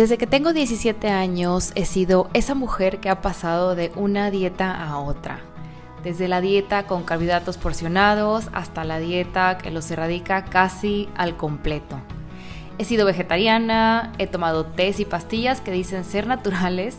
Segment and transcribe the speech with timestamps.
[0.00, 4.72] Desde que tengo 17 años he sido esa mujer que ha pasado de una dieta
[4.82, 5.40] a otra.
[6.02, 12.00] Desde la dieta con carbohidratos porcionados hasta la dieta que los erradica casi al completo.
[12.78, 16.96] He sido vegetariana, he tomado tés y pastillas que dicen ser naturales,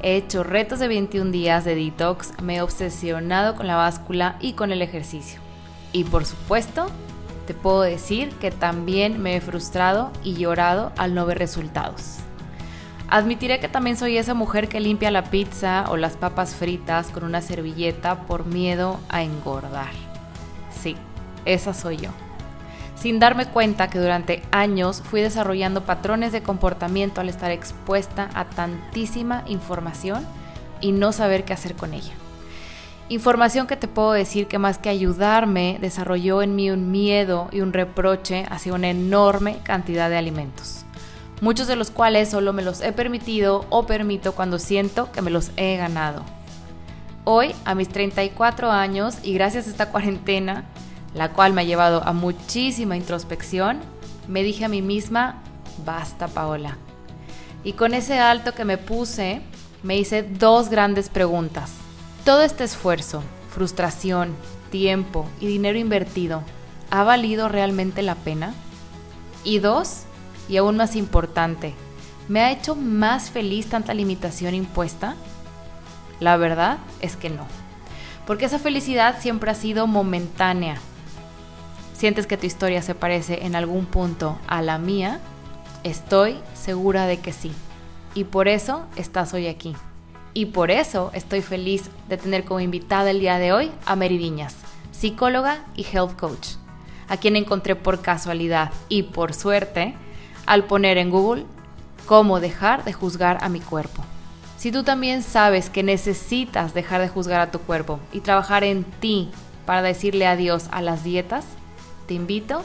[0.00, 4.52] he hecho retos de 21 días de detox, me he obsesionado con la báscula y
[4.52, 5.40] con el ejercicio.
[5.90, 6.86] Y por supuesto,
[7.48, 12.23] te puedo decir que también me he frustrado y llorado al no ver resultados.
[13.08, 17.24] Admitiré que también soy esa mujer que limpia la pizza o las papas fritas con
[17.24, 19.92] una servilleta por miedo a engordar.
[20.70, 20.96] Sí,
[21.44, 22.10] esa soy yo.
[22.96, 28.46] Sin darme cuenta que durante años fui desarrollando patrones de comportamiento al estar expuesta a
[28.46, 30.26] tantísima información
[30.80, 32.12] y no saber qué hacer con ella.
[33.10, 37.60] Información que te puedo decir que más que ayudarme, desarrolló en mí un miedo y
[37.60, 40.83] un reproche hacia una enorme cantidad de alimentos.
[41.40, 45.30] Muchos de los cuales solo me los he permitido o permito cuando siento que me
[45.30, 46.22] los he ganado.
[47.24, 50.64] Hoy, a mis 34 años y gracias a esta cuarentena,
[51.14, 53.80] la cual me ha llevado a muchísima introspección,
[54.28, 55.42] me dije a mí misma,
[55.84, 56.76] basta Paola.
[57.62, 59.40] Y con ese alto que me puse,
[59.82, 61.72] me hice dos grandes preguntas.
[62.24, 64.34] Todo este esfuerzo, frustración,
[64.70, 66.42] tiempo y dinero invertido,
[66.90, 68.54] ¿ha valido realmente la pena?
[69.44, 70.02] Y dos,
[70.48, 71.74] y aún más importante,
[72.28, 75.16] ¿me ha hecho más feliz tanta limitación impuesta?
[76.20, 77.46] La verdad es que no,
[78.26, 80.76] porque esa felicidad siempre ha sido momentánea.
[81.94, 85.20] ¿Sientes que tu historia se parece en algún punto a la mía?
[85.84, 87.52] Estoy segura de que sí.
[88.14, 89.74] Y por eso estás hoy aquí.
[90.34, 94.18] Y por eso estoy feliz de tener como invitada el día de hoy a Mary
[94.18, 94.56] Viñas,
[94.90, 96.48] psicóloga y health coach,
[97.08, 99.94] a quien encontré por casualidad y por suerte
[100.46, 101.44] al poner en Google
[102.06, 104.04] cómo dejar de juzgar a mi cuerpo.
[104.58, 108.84] Si tú también sabes que necesitas dejar de juzgar a tu cuerpo y trabajar en
[108.84, 109.30] ti
[109.66, 111.44] para decirle adiós a las dietas,
[112.06, 112.62] te invito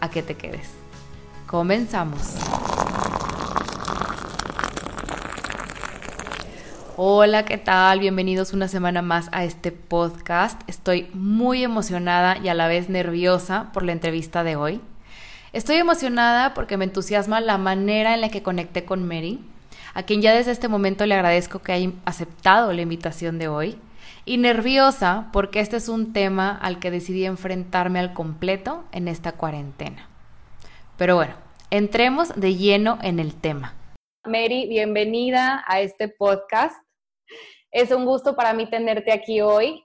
[0.00, 0.70] a que te quedes.
[1.46, 2.34] Comenzamos.
[6.96, 7.98] Hola, ¿qué tal?
[7.98, 10.60] Bienvenidos una semana más a este podcast.
[10.68, 14.80] Estoy muy emocionada y a la vez nerviosa por la entrevista de hoy.
[15.54, 19.38] Estoy emocionada porque me entusiasma la manera en la que conecté con Mary,
[19.94, 23.78] a quien ya desde este momento le agradezco que haya aceptado la invitación de hoy.
[24.24, 29.30] Y nerviosa porque este es un tema al que decidí enfrentarme al completo en esta
[29.30, 30.08] cuarentena.
[30.98, 31.36] Pero bueno,
[31.70, 33.74] entremos de lleno en el tema.
[34.26, 36.74] Mary, bienvenida a este podcast.
[37.70, 39.83] Es un gusto para mí tenerte aquí hoy.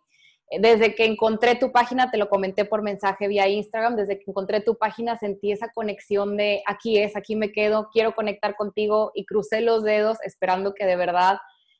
[0.51, 4.61] Desde que encontré tu página, te lo comenté por mensaje vía Instagram, desde que encontré
[4.61, 9.25] tu página sentí esa conexión de aquí es, aquí me quedo, quiero conectar contigo y
[9.25, 11.37] crucé los dedos esperando que de verdad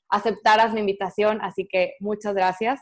[0.08, 1.40] aceptaras mi invitación.
[1.42, 2.80] Así que muchas gracias.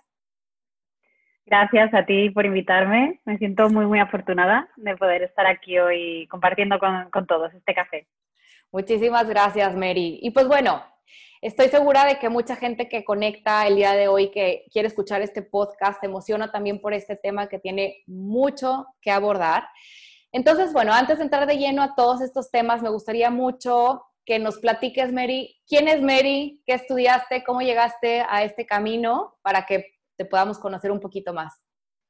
[1.45, 3.21] Gracias a ti por invitarme.
[3.23, 7.73] Me siento muy, muy afortunada de poder estar aquí hoy compartiendo con, con todos este
[7.73, 8.07] café.
[8.73, 10.19] Muchísimas gracias, Mary.
[10.21, 10.83] Y pues bueno,
[11.41, 15.21] Estoy segura de que mucha gente que conecta el día de hoy, que quiere escuchar
[15.21, 19.67] este podcast, se emociona también por este tema que tiene mucho que abordar.
[20.31, 24.39] Entonces, bueno, antes de entrar de lleno a todos estos temas, me gustaría mucho que
[24.39, 29.85] nos platiques, Mary, quién es Mary, qué estudiaste, cómo llegaste a este camino para que
[30.17, 31.63] te podamos conocer un poquito más.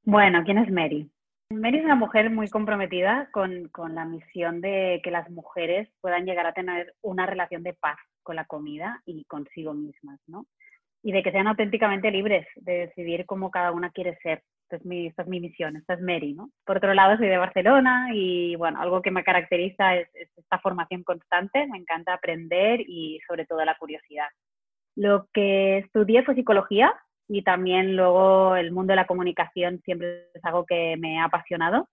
[0.04, 1.12] Bueno, ¿quién es Mary?
[1.50, 6.46] Mary es una mujer muy comprometida con, la misión de que las mujeres puedan llegar
[6.46, 10.46] a tener una relación de paz con la comida y consigo mismas, ¿no?
[11.02, 14.44] Y de que sean auténticamente libres de decidir cómo cada una quiere ser.
[14.64, 16.50] Esta es mi, es misión, esta es Mary, ¿no?
[16.66, 21.04] Por otro lado, soy de Barcelona y, bueno, algo que me caracteriza es, esta formación
[21.04, 21.66] constante.
[21.68, 24.28] Me encanta aprender y, sobre todo, la curiosidad.
[24.96, 26.94] Lo que estudié fue psicología
[27.28, 31.88] y también luego el mundo de la comunicación siempre es algo que me ha apasionado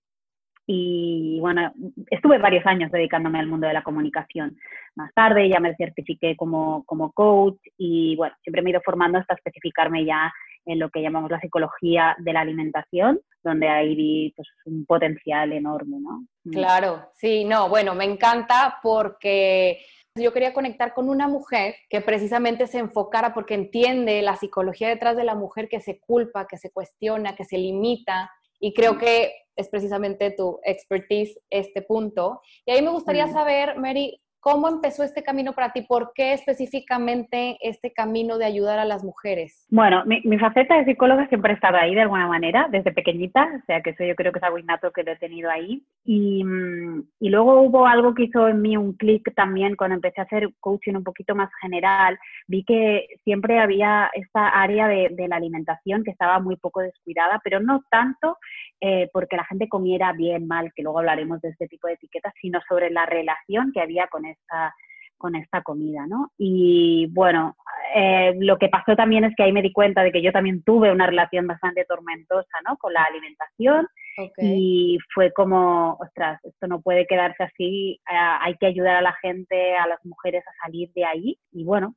[0.67, 1.73] y bueno,
[2.11, 4.57] estuve varios años dedicándome al mundo de la comunicación.
[4.95, 9.19] Más tarde ya me certifiqué como, como coach y bueno, siempre me he ido formando
[9.19, 10.33] hasta especificarme ya
[10.65, 15.53] en lo que llamamos la psicología de la alimentación, donde ahí vi pues, un potencial
[15.53, 16.25] enorme, ¿no?
[16.45, 16.51] Mm.
[16.53, 19.85] Claro, sí, no, bueno, me encanta porque
[20.23, 25.17] yo quería conectar con una mujer que precisamente se enfocara porque entiende la psicología detrás
[25.17, 28.31] de la mujer que se culpa, que se cuestiona, que se limita.
[28.61, 32.41] Y creo que es precisamente tu expertise este punto.
[32.65, 35.81] Y ahí me gustaría saber, Mary, ¿Cómo empezó este camino para ti?
[35.81, 39.67] ¿Por qué específicamente este camino de ayudar a las mujeres?
[39.71, 43.65] Bueno, mi, faceta de psicóloga siempre ha estado ahí de alguna manera, desde pequeñita, o
[43.65, 45.83] sea que eso yo creo que es algo innato que lo he tenido ahí.
[46.05, 50.21] Y, mm, y luego hubo algo que hizo en mí un clic también cuando empecé
[50.21, 52.19] a hacer coaching un poquito más general.
[52.47, 57.41] Vi que siempre había esta área de, de la alimentación que estaba muy poco descuidada,
[57.43, 58.37] pero no tanto
[58.87, 62.35] eh, porque la gente comiera bien, mal, que luego hablaremos de este tipo de etiquetas,
[62.39, 64.75] sino sobre la relación que había con esta,
[65.17, 66.33] con esta comida, ¿no?
[66.37, 67.57] Y bueno,
[67.95, 70.63] eh, lo que pasó también es que ahí me di cuenta de que yo también
[70.63, 72.77] tuve una relación bastante tormentosa, ¿no?
[72.77, 73.87] Con la alimentación
[74.39, 79.13] y fue como, ostras, esto no puede quedarse así, eh, hay que ayudar a la
[79.21, 81.39] gente, a las mujeres a salir de ahí.
[81.53, 81.95] Y bueno,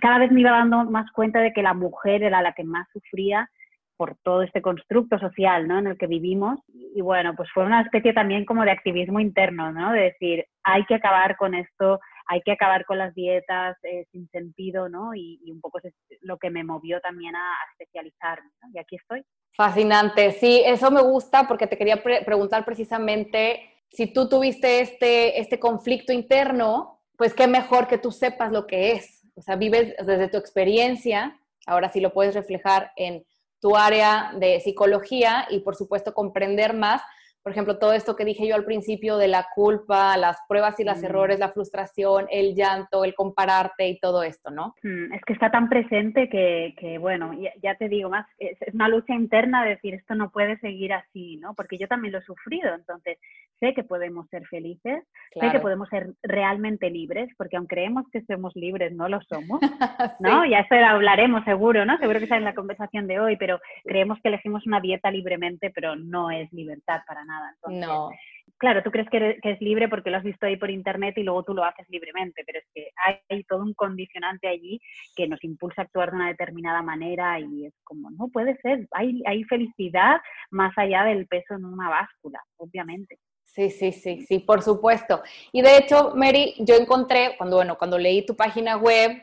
[0.00, 2.88] cada vez me iba dando más cuenta de que la mujer era la que más
[2.92, 3.48] sufría
[3.98, 5.80] por todo este constructo social ¿no?
[5.80, 6.60] en el que vivimos.
[6.94, 9.92] Y bueno, pues fue una especie también como de activismo interno, ¿no?
[9.92, 14.28] De decir, hay que acabar con esto, hay que acabar con las dietas eh, sin
[14.30, 15.14] sentido, ¿no?
[15.14, 18.68] Y, un poco es lo que me movió también a, especializarme, ¿no?
[18.72, 19.24] Y aquí estoy.
[19.52, 23.60] Fascinante, sí, eso me gusta porque te quería preguntar precisamente
[23.90, 28.92] si tú tuviste este, este conflicto interno, pues qué mejor que tú sepas lo que
[28.92, 29.24] es.
[29.34, 33.24] O sea, vives desde tu experiencia, ahora sí lo puedes reflejar en
[33.60, 37.02] tu área de psicología y por supuesto comprender más
[37.48, 40.84] por ejemplo, todo esto que dije yo al principio de la culpa, las pruebas y
[40.84, 41.04] los mm.
[41.06, 44.74] errores, la frustración, el llanto, el compararte y todo esto, ¿no?
[44.82, 47.32] Mm, es que está tan presente que, que bueno,
[47.62, 51.38] ya, te digo más, es, una lucha interna de decir esto no puede seguir así,
[51.38, 51.54] ¿no?
[51.54, 53.18] Porque yo también lo he sufrido, entonces
[53.60, 58.22] sé que podemos ser felices, sé que podemos ser realmente libres, porque aunque creemos que
[58.22, 59.60] somos libres, no lo somos,
[60.20, 60.46] ¿no?
[60.46, 61.98] Ya eso hablaremos seguro, ¿no?
[61.98, 65.70] Seguro que está en la conversación de hoy, pero creemos que elegimos una dieta libremente,
[65.70, 68.10] pero no es libertad para nada no.
[68.56, 71.44] Claro, tú crees que, es libre porque lo has visto ahí por internet y luego
[71.44, 72.90] tú lo haces libremente, pero es que
[73.28, 74.80] hay, todo un condicionante allí
[75.14, 78.88] que nos impulsa a actuar de una determinada manera y es como, no puede ser,
[78.92, 80.20] hay, hay felicidad
[80.50, 83.18] más allá del peso en una báscula, obviamente.
[83.58, 85.20] Sí, sí, sí, sí, por supuesto.
[85.50, 89.20] Y de hecho, Mary, yo encontré, cuando, bueno, cuando leí tu página web,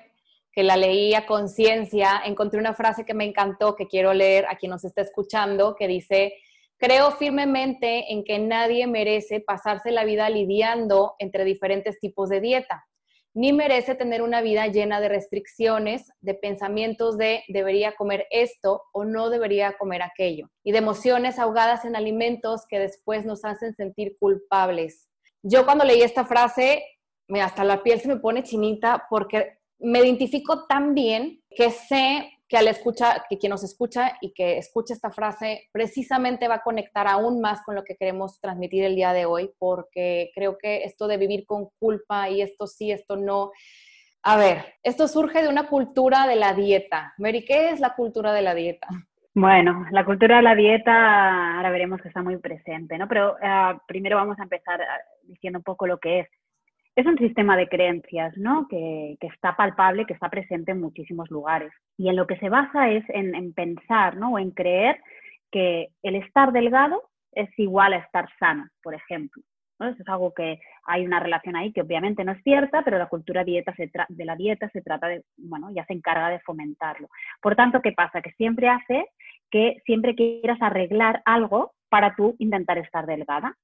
[0.52, 4.58] que la leí a conciencia, encontré una frase que me encantó, que quiero leer a
[4.58, 6.34] quien nos está escuchando, que dice,
[6.78, 12.86] Creo firmemente en que nadie merece pasarse la vida lidiando entre diferentes tipos de dieta,
[13.36, 19.04] ni merece tener una vida llena de restricciones, de pensamientos de debería comer esto o
[19.04, 24.16] no debería comer aquello, y de emociones ahogadas en alimentos que después nos hacen sentir
[24.20, 25.10] culpables.
[25.44, 26.84] Yo cuando leí esta frase,
[27.42, 32.58] hasta la piel se me pone chinita porque me identifico tan bien que sé que
[32.58, 37.08] al escuchar, que quien nos escucha y que escuche esta frase precisamente va a conectar
[37.08, 41.08] aún más con lo que queremos transmitir el día de hoy, porque creo que esto
[41.08, 43.52] de vivir con culpa y esto sí, esto no.
[44.24, 47.14] A ver, esto surge de una cultura de la dieta.
[47.18, 48.88] Mary, ¿qué es la cultura de la dieta?
[49.34, 53.08] Bueno, la cultura de la dieta, ahora veremos que está muy presente, ¿no?
[53.08, 56.30] Pero uh, primero vamos a empezar ah, diciendo un poco lo que es
[56.96, 58.68] es un sistema de creencias, ¿no?
[58.70, 61.72] Que, está palpable, que está presente en muchísimos lugares.
[61.98, 64.34] Y en lo que se basa es en, pensar, ¿no?
[64.34, 65.02] O en creer
[65.52, 67.04] que el estar delgado
[67.34, 69.44] es igual a estar sano, por ejemplo.
[69.78, 73.10] Eso es algo que hay una relación ahí que obviamente no es cierta, pero la
[73.10, 73.74] cultura dieta
[74.08, 77.10] de la dieta se trata de, bueno, ya se encarga de fomentarlo.
[77.42, 78.22] Por tanto, ¿qué pasa?
[78.22, 79.06] Que siempre hace
[79.52, 83.58] que siempre quieras arreglar algo para tú intentar estar delgada.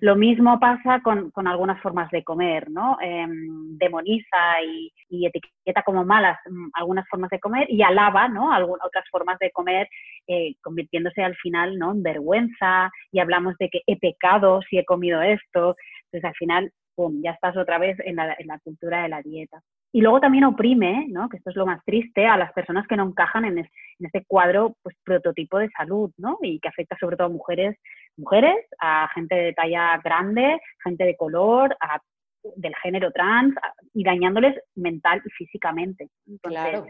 [0.00, 2.98] Lo mismo pasa con, algunas formas de comer, ¿no?
[3.00, 4.92] Em, demoniza y,
[5.26, 8.52] etiqueta como malas mm, algunas formas de comer y alaba, ¿no?
[8.52, 9.88] Algunas otras formas de comer,
[10.26, 11.92] eh, convirtiéndose al final, ¿no?
[11.92, 15.76] En vergüenza y hablamos de que he pecado si he comido esto.
[16.04, 19.22] Entonces al final, ¡pum!, ya estás otra vez en la, en la cultura de la
[19.22, 19.62] dieta.
[19.92, 21.28] Y luego también oprime, ¿no?
[21.28, 23.68] que esto es lo más triste, a las personas que no encajan en,
[23.98, 26.38] este cuadro pues, prototipo de salud, ¿no?
[26.42, 27.76] y que afecta sobre todo a mujeres,
[28.16, 32.00] mujeres, a gente de talla grande, gente de color, a,
[32.56, 33.54] del género trans,
[33.94, 36.08] y dañándoles mental y físicamente.
[36.42, 36.86] claro.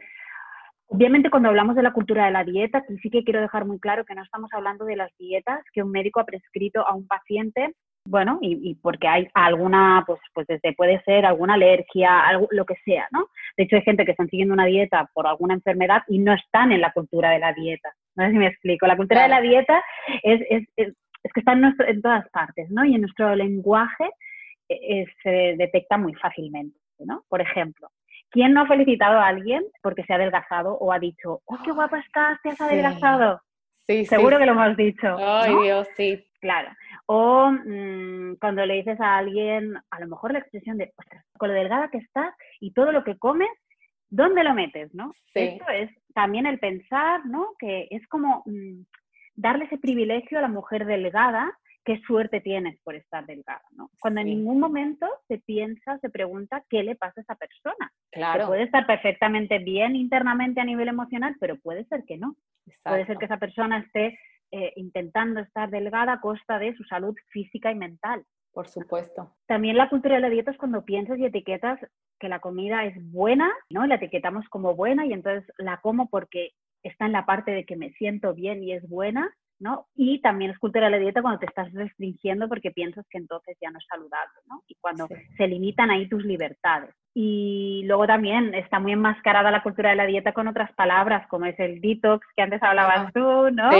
[0.92, 3.78] Obviamente cuando hablamos de la cultura de la dieta, aquí sí que quiero dejar muy
[3.78, 7.06] claro que no estamos hablando de las dietas que un médico ha prescrito a un
[7.06, 12.64] paciente bueno, y, porque hay alguna, pues, pues desde puede ser alguna alergia, algo, lo
[12.64, 13.26] que sea, ¿no?
[13.56, 16.72] De hecho, hay gente que están siguiendo una dieta por alguna enfermedad y no están
[16.72, 17.92] en la cultura de la dieta.
[18.16, 18.86] No sé si me explico.
[18.86, 19.84] La cultura de la dieta
[20.22, 20.94] es, es, es,
[21.34, 22.84] que está en, en, todas partes, ¿no?
[22.84, 24.10] Y en nuestro lenguaje
[24.68, 27.24] eh, se detecta muy fácilmente, ¿no?
[27.28, 27.90] Por ejemplo,
[28.30, 31.72] ¿quién no ha felicitado a alguien porque se ha adelgazado o ha dicho, oh, qué
[31.72, 33.40] guapa estás, te has adelgazado?
[33.86, 35.16] Sí, Seguro que lo hemos dicho.
[35.18, 36.24] Ay, Dios, sí.
[36.40, 36.70] Claro.
[37.06, 41.48] O mm, cuando le dices a alguien, a lo mejor la expresión de, ostras, con
[41.48, 43.50] lo delgada que estás y todo lo que comes,
[44.08, 44.94] ¿dónde lo metes?
[44.94, 45.12] ¿no?
[45.34, 47.48] Esto es también el pensar, ¿no?
[47.58, 48.82] Que es como mm,
[49.40, 51.50] darle ese privilegio a la mujer delgada
[51.85, 53.90] qué suerte tienes por estar delgada, ¿no?
[53.99, 57.90] Cuando en ningún momento se piensa, se pregunta qué le pasa a esa persona.
[58.12, 58.49] Claro.
[58.49, 62.37] puede estar perfectamente bien internamente a nivel emocional, pero puede ser que no.
[62.85, 64.18] Puede ser que esa persona esté
[64.52, 68.25] eh, intentando estar delgada a costa de su salud física y mental.
[68.52, 69.32] Por supuesto.
[69.47, 71.78] También la cultura de la dieta es cuando piensas y etiquetas
[72.18, 73.87] que la comida es buena, ¿no?
[73.87, 76.50] La etiquetamos como buena y entonces la como porque
[76.82, 79.87] está en la parte de que me siento bien y es buena, ¿no?
[79.94, 83.56] Y también es cultura de la dieta cuando te estás restringiendo porque piensas que entonces
[83.60, 84.62] ya no es saludable, ¿no?
[84.66, 85.06] Y cuando
[85.37, 86.94] se limitan ahí tus libertades.
[87.14, 91.44] Y luego también está muy enmascarada la cultura de la dieta con otras palabras, como
[91.46, 93.70] es el detox, que antes hablabas tú, ¿no?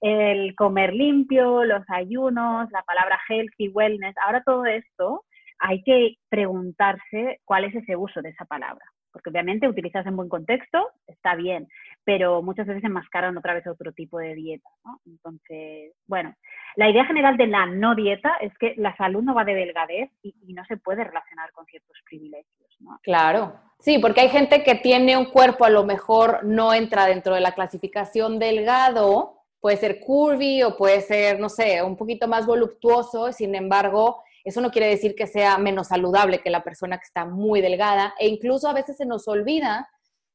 [0.00, 4.16] El comer limpio, los ayunos, la palabra healthy, wellness.
[4.24, 5.24] Ahora todo esto
[5.60, 10.28] hay que preguntarse cuál es ese uso de esa palabra porque obviamente utilizas en buen
[10.28, 11.68] contexto, está bien,
[12.04, 14.68] pero muchas veces enmascaran otra vez otro tipo de dieta.
[15.06, 16.34] Entonces, bueno,
[16.76, 20.10] la idea general de la no dieta es que la salud no va de delgadez
[20.22, 22.60] y, no se puede relacionar con ciertos privilegios.
[23.02, 27.34] Claro, sí, porque hay gente que tiene un cuerpo a lo mejor no entra dentro
[27.34, 32.46] de la clasificación delgado, puede ser curvy o puede ser, no sé, un poquito más
[32.46, 37.04] voluptuoso, sin embargo, eso no quiere decir que sea menos saludable que la persona que
[37.04, 39.88] está muy delgada e incluso a veces se nos olvida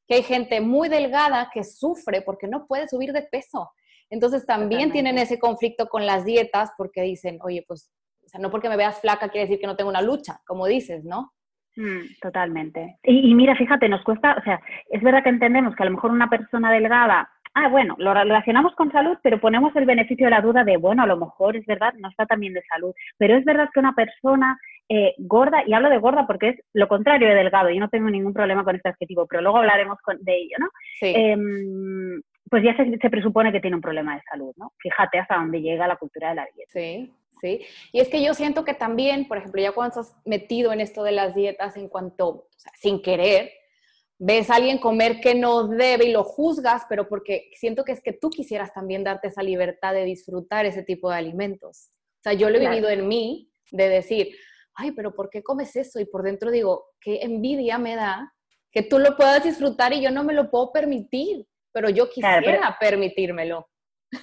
[0.08, 3.72] que hay gente muy delgada que sufre porque no puede subir de peso.
[4.10, 7.92] Entonces también tienen ese conflicto con las dietas porque dicen, oye, pues,
[8.24, 10.68] o sea, no porque me veas flaca quiere decir que no tengo una lucha, como
[10.68, 11.34] dices, ¿no?
[11.76, 13.00] Mm, totalmente.
[13.04, 15.92] Y, y, mira, fíjate, nos cuesta, o sea, es verdad que entendemos que a lo
[15.92, 20.32] mejor una persona delgada ah, bueno, lo relacionamos con salud, pero ponemos el beneficio de
[20.32, 22.94] la duda de, bueno, a lo mejor es verdad, no está tan bien de salud,
[23.18, 24.60] pero es verdad que una persona
[24.90, 28.10] eh, gorda, y hablo de gorda porque es lo contrario de delgado, yo no tengo
[28.10, 30.68] ningún problema con este adjetivo, pero luego hablaremos de ello, ¿no?
[31.00, 31.14] Sí.
[31.16, 34.74] Em, pues ya se, se, presupone que tiene un problema de salud, ¿no?
[34.78, 36.72] Fíjate hasta dónde llega la cultura de la dieta.
[36.72, 37.62] Sí, sí.
[37.92, 41.04] Y es que yo siento que también, por ejemplo, ya cuando estás metido en esto
[41.04, 43.50] de las dietas en cuanto, o sea, sin querer,
[44.18, 48.02] ves a alguien comer que no debe y lo juzgas, pero porque siento que es
[48.02, 51.90] que tú quisieras también darte esa libertad de disfrutar ese tipo de alimentos.
[52.20, 54.36] O sea, yo lo he vivido en mí de decir,
[54.74, 56.00] ay, pero ¿por qué comes eso?
[56.00, 58.34] Y por dentro digo, qué envidia me da
[58.72, 62.76] que tú lo puedas disfrutar y yo no me lo puedo permitir, pero yo quisiera
[62.80, 63.68] permitírmelo.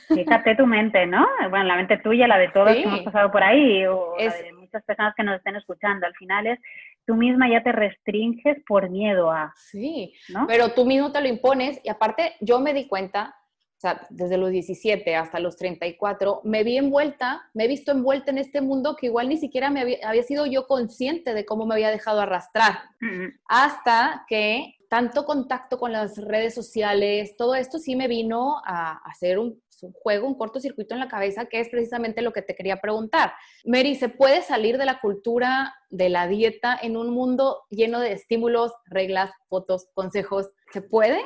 [0.08, 1.26] Fíjate tu mente, ¿no?
[1.50, 4.52] Bueno, la mente tuya, la de todos que hemos pasado por ahí, o la de
[4.52, 6.06] muchas personas que nos estén escuchando.
[6.06, 6.58] Al final es
[7.06, 9.52] tú misma ya te restringes por miedo a.
[9.56, 10.46] Sí, ¿no?
[10.46, 13.34] pero tú mismo te lo impones y aparte yo me di cuenta,
[13.76, 18.30] o sea, desde los 17 hasta los 34, me vi envuelta, me he visto envuelta
[18.30, 21.74] en este mundo que igual ni siquiera me había, sido yo consciente de cómo me
[21.74, 22.78] había dejado arrastrar.
[23.46, 29.38] Hasta que tanto contacto con las redes sociales, todo esto sí me vino a hacer
[29.38, 29.58] un
[29.94, 33.32] juego, un cortocircuito en la cabeza, que es precisamente lo que te quería preguntar.
[33.64, 38.12] Mary, ¿se puede salir de la cultura de la dieta en un mundo lleno de
[38.12, 40.50] estímulos, reglas, fotos, consejos?
[40.74, 41.22] ¿Se puede?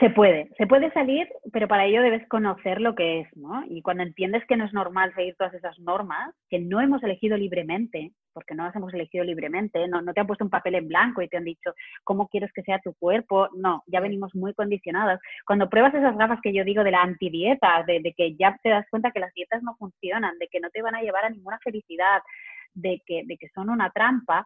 [0.00, 3.64] Se puede, se puede salir, pero para ello debes conocer lo que es, ¿no?
[3.68, 7.36] Y cuando entiendes que no es normal seguir todas esas normas, que no hemos elegido
[7.36, 10.88] libremente, porque no las hemos elegido libremente, no, no te han puesto un papel en
[10.88, 11.72] blanco y te han dicho
[12.04, 15.20] cómo quieres que sea tu cuerpo, no, ya venimos muy condicionadas.
[15.46, 18.68] Cuando pruebas esas gafas que yo digo de la antidieta, de, de que ya te
[18.68, 21.30] das cuenta que las dietas no funcionan, de que no te van a llevar a
[21.30, 22.22] ninguna felicidad,
[22.74, 24.44] de que, de que son una trampa,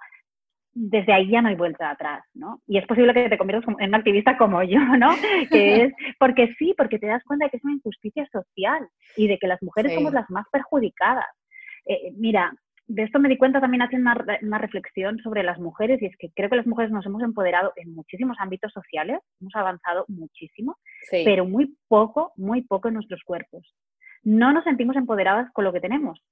[0.74, 2.62] desde ahí ya no hay vuelta atrás, ¿no?
[2.66, 5.10] Y es posible que te conviertas en un activista como yo, ¿no?
[5.50, 9.28] Que es porque sí, porque te das cuenta de que es una injusticia social y
[9.28, 11.26] de que las mujeres somos las más perjudicadas.
[11.86, 12.52] Eh, mira,
[12.86, 14.10] de esto me di cuenta también haciendo
[14.42, 17.72] una, reflexión sobre las mujeres y es que creo que las mujeres nos hemos empoderado
[17.76, 20.76] en muchísimos ámbitos sociales, hemos avanzado muchísimo,
[21.10, 23.74] pero muy poco, muy poco en nuestros cuerpos.
[24.22, 26.22] No nos sentimos empoderadas con lo que tenemos.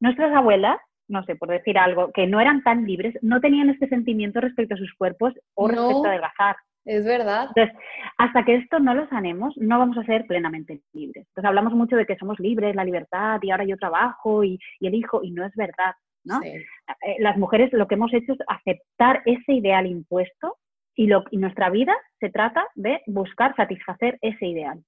[0.00, 0.78] Nuestras abuelas
[1.10, 4.74] no sé, por decir algo, que no eran tan libres, no tenían este sentimiento respecto
[4.74, 6.56] a sus cuerpos o respecto a adelgazar.
[6.84, 7.48] Es verdad.
[7.54, 7.76] Entonces,
[8.16, 11.26] hasta que esto no lo sanemos, no vamos a ser plenamente libres.
[11.28, 14.86] Entonces, hablamos mucho de que somos libres, la libertad, y ahora yo trabajo y, y
[14.86, 15.92] elijo, y no es verdad,
[16.24, 16.40] ¿no?
[16.42, 16.64] Eh,
[17.18, 20.56] las mujeres lo que hemos hecho es aceptar ese ideal impuesto
[20.94, 24.82] y, lo, y nuestra vida se trata de buscar satisfacer ese ideal.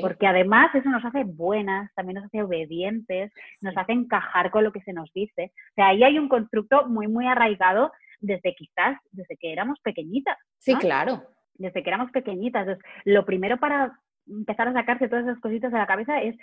[0.00, 4.72] Porque además eso nos hace buenas, también nos hace obedientes, nos hace encajar con lo
[4.72, 5.52] que se nos dice.
[5.70, 10.36] O sea, ahí hay un constructo muy, muy arraigado desde quizás, desde que éramos pequeñitas.
[10.58, 11.22] Sí, claro.
[11.54, 12.66] Desde que éramos pequeñitas.
[12.66, 16.36] Entonces, lo primero para empezar a sacarse todas esas cositas de la cabeza es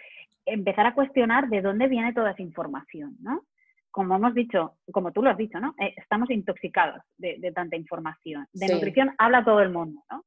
[0.46, 3.44] empezar a cuestionar de dónde viene toda esa información, ¿no?
[3.92, 5.74] Como hemos dicho, como tú lo has dicho, ¿no?
[5.80, 8.46] Eh, estamos intoxicados de, tanta información.
[8.52, 10.24] De nutrición habla todo el mundo, ¿no?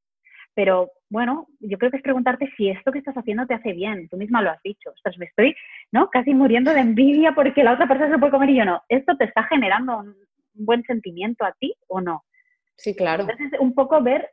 [0.54, 4.08] Pero bueno, yo creo que es preguntarte si esto que estás haciendo te hace bien.
[4.08, 4.90] Tú misma lo has dicho.
[4.90, 5.54] Ostras, me estoy
[5.92, 6.10] ¿no?
[6.10, 8.82] casi muriendo de envidia porque la otra persona se puede comer y yo no.
[8.88, 10.16] ¿Esto te está generando un
[10.54, 12.24] buen sentimiento a ti o no?
[12.76, 13.22] Sí, claro.
[13.22, 14.30] Entonces, un poco ver,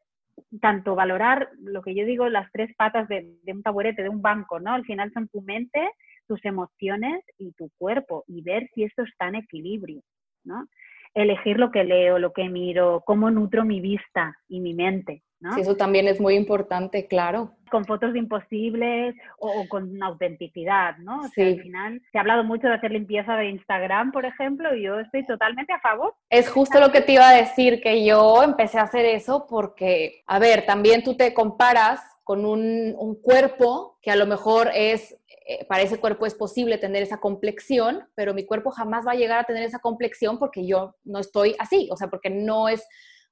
[0.61, 4.21] tanto valorar lo que yo digo, las tres patas de, de un taburete, de un
[4.21, 4.73] banco, ¿no?
[4.73, 5.79] Al final son tu mente,
[6.27, 10.01] tus emociones y tu cuerpo y ver si esto está en equilibrio,
[10.43, 10.67] ¿no?
[11.13, 15.23] Elegir lo que leo, lo que miro, cómo nutro mi vista y mi mente,
[15.53, 17.51] Sí, eso también es muy importante, claro.
[17.69, 21.27] Con fotos de imposibles o, con autenticidad, ¿no?
[21.29, 21.41] sí.
[21.41, 24.99] al final se ha hablado mucho de hacer limpieza de Instagram, por ejemplo, y yo
[24.99, 26.13] estoy totalmente a favor.
[26.29, 30.23] Es justo lo que te iba a decir, que yo empecé a hacer eso porque,
[30.27, 35.15] a ver, también tú te comparas con un, un cuerpo que a lo mejor es
[35.47, 39.15] eh, para ese cuerpo es posible tener esa complexión, pero mi cuerpo jamás va a
[39.15, 42.83] llegar a tener esa complexión porque yo no estoy así, o sea, porque no es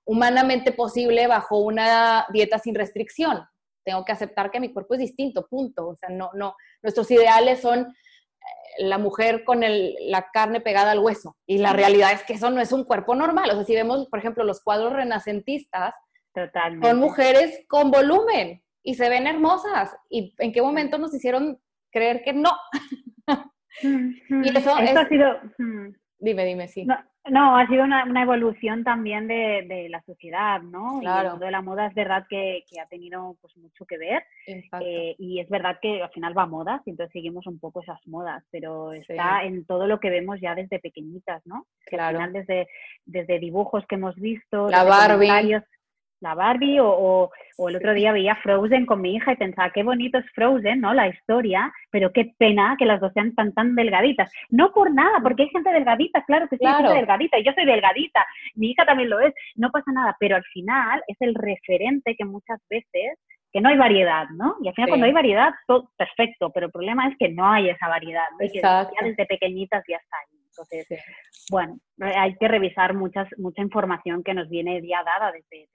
[0.05, 3.45] humanamente posible bajo una dieta sin restricción.
[3.85, 5.89] Tengo que aceptar que mi cuerpo es distinto, punto.
[5.89, 10.99] O sea, no, no, nuestros ideales son eh, la mujer con la carne pegada al
[10.99, 11.37] hueso.
[11.45, 13.49] Y la realidad es que eso no es un cuerpo normal.
[13.51, 15.95] O sea, si vemos, por ejemplo, los cuadros renacentistas,
[16.81, 19.95] son mujeres con volumen y se ven hermosas.
[20.09, 21.59] ¿Y en qué momento nos hicieron
[21.91, 22.51] creer que no?
[23.83, 25.39] y eso, ha sido...
[26.17, 26.85] Dime, dime, sí.
[26.85, 30.99] No, ha sido una, evolución también de, la sociedad, ¿no?
[30.99, 31.35] Claro.
[31.37, 34.23] Y de la moda es verdad que, ha tenido pues mucho que ver.
[34.47, 37.81] Eh, y es verdad que al final va a modas y entonces seguimos un poco
[37.81, 41.65] esas modas, pero está en todo lo que vemos ya desde pequeñitas, ¿no?
[41.85, 42.19] Claro.
[42.19, 42.67] al final desde,
[43.05, 45.61] desde dibujos que hemos visto, la Barbie
[46.23, 47.29] la Barbie o,
[47.67, 50.93] el otro día veía Frozen con mi hija y pensaba, qué bonito es Frozen, ¿no?
[50.93, 54.31] La historia, pero qué pena que las dos sean tan, tan delgaditas.
[54.49, 57.51] No por nada, porque hay gente delgadita, claro que sí, hay gente delgadita, y yo
[57.53, 58.25] soy delgadita,
[58.55, 62.25] mi hija también lo es, no pasa nada, pero al final es el referente que
[62.25, 63.19] muchas veces
[63.51, 64.55] que no hay variedad, ¿no?
[64.63, 67.69] Y al final cuando hay variedad, todo perfecto, pero el problema es que no hay
[67.69, 68.39] esa variedad, ¿no?
[68.39, 70.39] que ya desde pequeñitas ya está ahí.
[70.47, 70.87] Entonces,
[71.51, 75.67] bueno, hay que revisar muchas, mucha información que nos viene ya dada desde,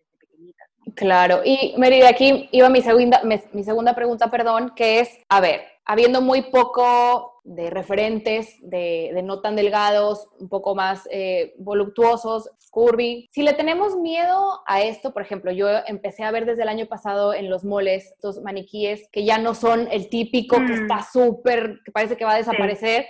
[0.95, 3.23] Claro, y Merida, aquí iba mi segunda,
[3.53, 9.41] mi segunda pregunta, perdón, que es, a ver, habiendo muy poco de referentes, de, no
[9.41, 13.27] tan delgados, un poco más eh, voluptuosos, curvy.
[13.33, 16.87] Si le tenemos miedo a esto, por ejemplo, yo empecé a ver desde el año
[16.87, 20.83] pasado en los moles estos maniquíes que ya no son el típico que mm.
[20.83, 23.07] está súper, que parece que va a desaparecer.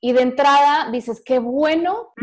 [0.00, 2.14] Y de entrada dices, qué bueno,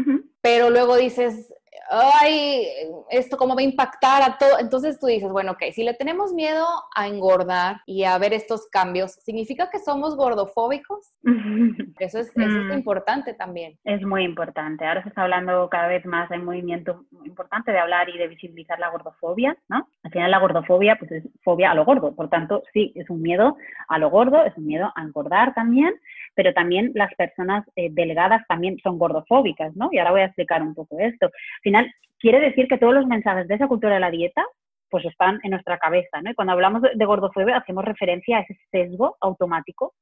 [0.41, 1.53] pero luego dices,
[1.91, 2.65] ay,
[3.10, 4.60] esto cómo va a impactar a todo.
[4.60, 8.67] Entonces tú dices, bueno, ok, si le tenemos miedo a engordar y a ver estos
[8.69, 11.17] cambios, ¿significa que somos gordofóbicos?
[11.99, 12.73] Eso es, eso es mm.
[12.73, 13.77] importante también.
[13.84, 14.86] Es muy importante.
[14.86, 18.27] Ahora se está hablando cada vez más, hay movimiento muy importante de hablar y de
[18.27, 19.88] visibilizar la gordofobia, ¿no?
[20.04, 23.21] Al final la gordofobia pues es fobia a lo gordo, por tanto, sí, es un
[23.21, 23.56] miedo
[23.88, 25.93] a lo gordo, es un miedo a engordar también,
[26.36, 29.89] pero también las personas eh, delgadas también son gordofóbicas, ¿no?
[29.91, 31.26] Y ahora voy a explicar un poco esto.
[31.28, 34.44] Al final, quiere decir que todos los mensajes de esa cultura de la dieta
[34.89, 36.32] pues están en nuestra cabeza, ¿no?
[36.32, 39.94] Y cuando hablamos de gordofobia hacemos referencia a ese sesgo automático,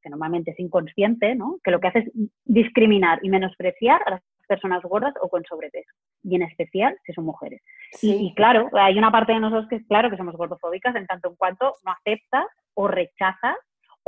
[0.00, 1.58] que normalmente es inconsciente, ¿no?
[1.64, 2.10] Que lo que hace es
[2.44, 5.90] discriminar y menospreciar a las personas gordas o con sobrepeso,
[6.22, 7.60] y en especial si son mujeres.
[8.00, 11.06] Y, y, claro, hay una parte de nosotros que es claro que somos gordofóbicas en
[11.06, 13.56] tanto en cuanto no aceptas o rechazas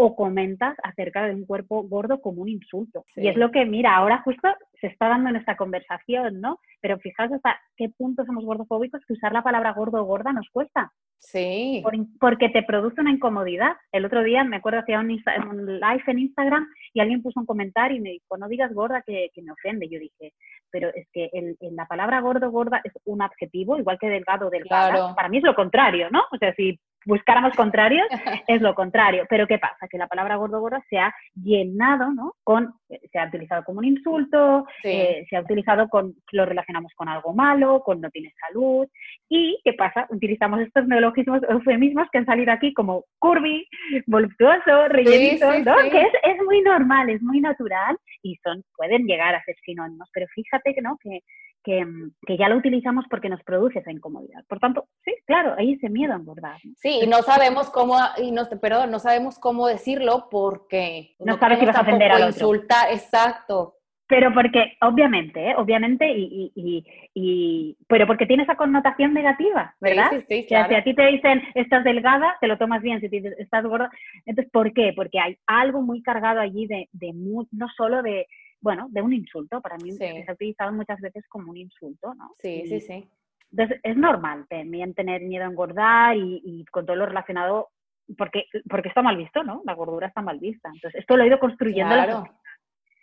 [0.00, 3.04] o comentas acerca de un cuerpo gordo como un insulto.
[3.16, 4.48] Y es lo que, mira, ahora justo
[4.80, 6.61] se está dando en esta conversación, ¿no?
[6.80, 10.48] Pero fijaos hasta qué punto somos gordofóbicos que usar la palabra gordo o gorda nos
[10.50, 10.92] cuesta.
[11.20, 11.82] Sí.
[12.20, 13.72] porque te produce una incomodidad.
[13.90, 17.46] El otro día me acuerdo hacía un, un, live en Instagram y alguien puso un
[17.46, 19.88] comentario y me dijo, no digas gorda que, me ofende.
[19.88, 20.32] Yo dije,
[20.70, 25.12] pero es que el, la palabra gordo gorda es un adjetivo, igual que delgado delgada.
[25.16, 26.22] Para mí es lo contrario, ¿no?
[26.30, 26.78] O sea, si
[27.09, 28.07] buscáramos contrarios,
[28.47, 29.25] es lo contrario.
[29.29, 29.88] Pero ¿qué pasa?
[29.88, 32.35] Que la palabra gordo gorda se ha llenado, ¿no?
[32.44, 32.75] Con,
[33.11, 37.33] se ha utilizado como un insulto, eh, se ha utilizado con, lo relacionamos con algo
[37.33, 38.87] malo, con no tiene salud.
[39.29, 40.07] ¿Y qué pasa?
[40.11, 43.66] Utilizamos estos neologismos, eufemismos que han salido aquí como curvy,
[44.07, 45.77] voluptuoso, rellenito, ¿no?
[45.90, 50.11] Que es, es, muy normal, es muy natural y son, pueden llegar a ser sinónimos.
[50.12, 50.99] Pero fíjate que, ¿no?
[51.03, 51.21] Que
[51.66, 54.44] Mm, que, ya lo utilizamos porque nos produce esa incomodidad.
[54.49, 56.59] Por tanto, sí, claro, hay ese miedo a engordar.
[56.77, 61.59] Sí, y no sabemos cómo, y no, perdón, no sabemos cómo decirlo porque no, sabes
[61.59, 63.75] si vas a ofender a insultar, exacto.
[64.07, 65.55] pero porque, obviamente, ¿eh?
[65.59, 70.11] obviamente, y, y, y, pero porque tiene esa connotación negativa, ¿verdad?
[70.11, 73.16] Sí, sí, si a ti te dicen estás delgada, te lo tomas bien, si te
[73.16, 73.90] dicen estás gorda,
[74.25, 74.92] entonces, ¿por qué?
[74.97, 78.27] Porque hay algo muy cargado allí de, de no solo de,
[78.61, 82.35] bueno, de un insulto, para mí se ha utilizado muchas veces como un insulto, ¿no?
[82.38, 83.09] Sí, sí, sí.
[83.51, 87.68] Entonces, es normal también tener miedo a engordar y, y con todo lo relacionado
[88.16, 89.62] porque, porque está mal visto, ¿no?
[89.64, 90.71] La gordura está mal vista.
[90.73, 92.25] Entonces, esto lo he ido construyendo claro.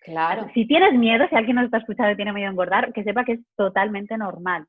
[0.01, 0.47] Claro.
[0.53, 3.25] Si tienes miedo, si alguien nos está escuchando y tiene miedo a engordar, que sepa
[3.25, 4.67] que es totalmente normal.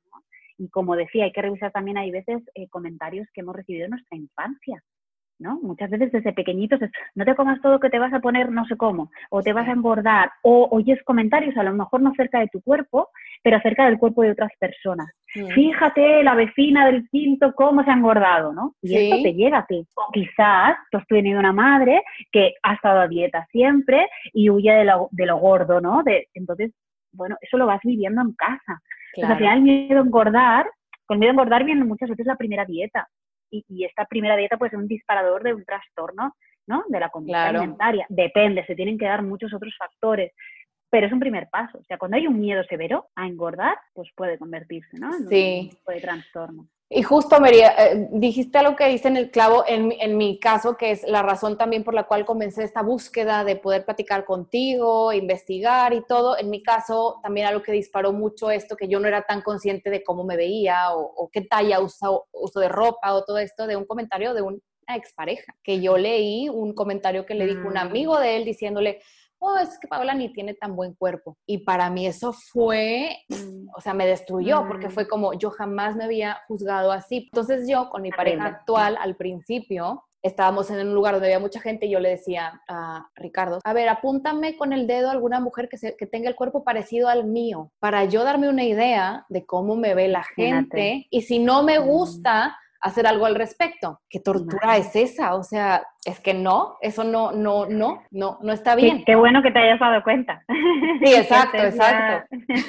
[0.57, 3.91] Y como decía, hay que revisar también, hay veces, eh, comentarios que hemos recibido en
[3.91, 4.83] nuestra infancia.
[5.39, 5.59] ¿No?
[5.63, 8.65] Muchas veces desde pequeñitos es, no te comas todo que te vas a poner no
[8.67, 12.41] sé cómo, o te vas a engordar, o oyes comentarios a lo mejor no acerca
[12.41, 13.11] de tu cuerpo,
[13.43, 15.09] pero acerca del cuerpo de otras personas.
[15.55, 18.75] Fíjate la vecina del quinto cómo se ha engordado, ¿no?
[18.81, 19.87] Y esto te llega a ti.
[19.95, 24.73] O quizás tú has tenido una madre que ha estado a dieta siempre y huye
[24.73, 26.03] de lo, de lo gordo, ¿no?
[26.03, 26.73] De, entonces,
[27.13, 28.81] bueno, eso lo vas viviendo en casa.
[29.15, 29.33] Claro.
[29.33, 30.67] al final el miedo a engordar,
[31.07, 33.09] con miedo a engordar viene muchas veces la primera dieta.
[33.51, 36.35] Y, y, esta primera dieta puede ser un disparador de un trastorno,
[36.67, 36.85] ¿no?
[36.89, 38.07] De la conducta alimentaria.
[38.09, 40.33] Depende, se tienen que dar muchos otros factores
[40.89, 41.79] pero es un primer paso.
[41.79, 45.15] O sea, cuando hay un miedo severo a engordar, pues puede convertirse, ¿no?
[45.15, 45.61] En sí.
[45.65, 46.69] un tipo de trastorno.
[46.89, 50.77] Y justo, María, eh, dijiste algo que dice en el clavo, en, en, mi caso,
[50.77, 55.13] que es la razón también por la cual comencé esta búsqueda de poder platicar contigo,
[55.13, 56.39] investigar y todo.
[56.39, 59.91] En mi caso, también algo que disparó mucho esto, que yo no era tan consciente
[59.91, 63.67] de cómo me veía o, o qué talla uso, uso de ropa o todo esto,
[63.67, 67.75] de un comentario de una expareja, que yo leí un comentario que le dijo un
[67.75, 67.79] Mm.
[67.79, 69.03] amigo de él diciéndole,
[69.39, 71.37] oh, es que Paola ni tiene tan buen cuerpo.
[71.47, 73.69] Y para mí eso fue, Mm.
[73.77, 74.91] o sea, me destruyó porque Mm.
[74.93, 77.29] fue como yo jamás me había juzgado así.
[77.33, 81.61] Entonces yo con mi pareja actual al principio estábamos en un lugar donde había mucha
[81.61, 85.39] gente y yo le decía a Ricardo, a ver, apúntame con el dedo a alguna
[85.39, 89.25] mujer que, se- que tenga el cuerpo parecido al mío para yo darme una idea
[89.29, 90.77] de cómo me ve la Imagínate.
[90.79, 91.87] gente y si no me Mm.
[91.87, 94.01] gusta hacer algo al respecto.
[94.09, 95.35] ¿Qué tortura es esa?
[95.35, 98.99] O sea, es que no, eso no, no, no, no, no está bien.
[98.99, 100.45] Qué, qué bueno que te hayas dado cuenta.
[101.05, 102.27] Sí, exacto, exacto.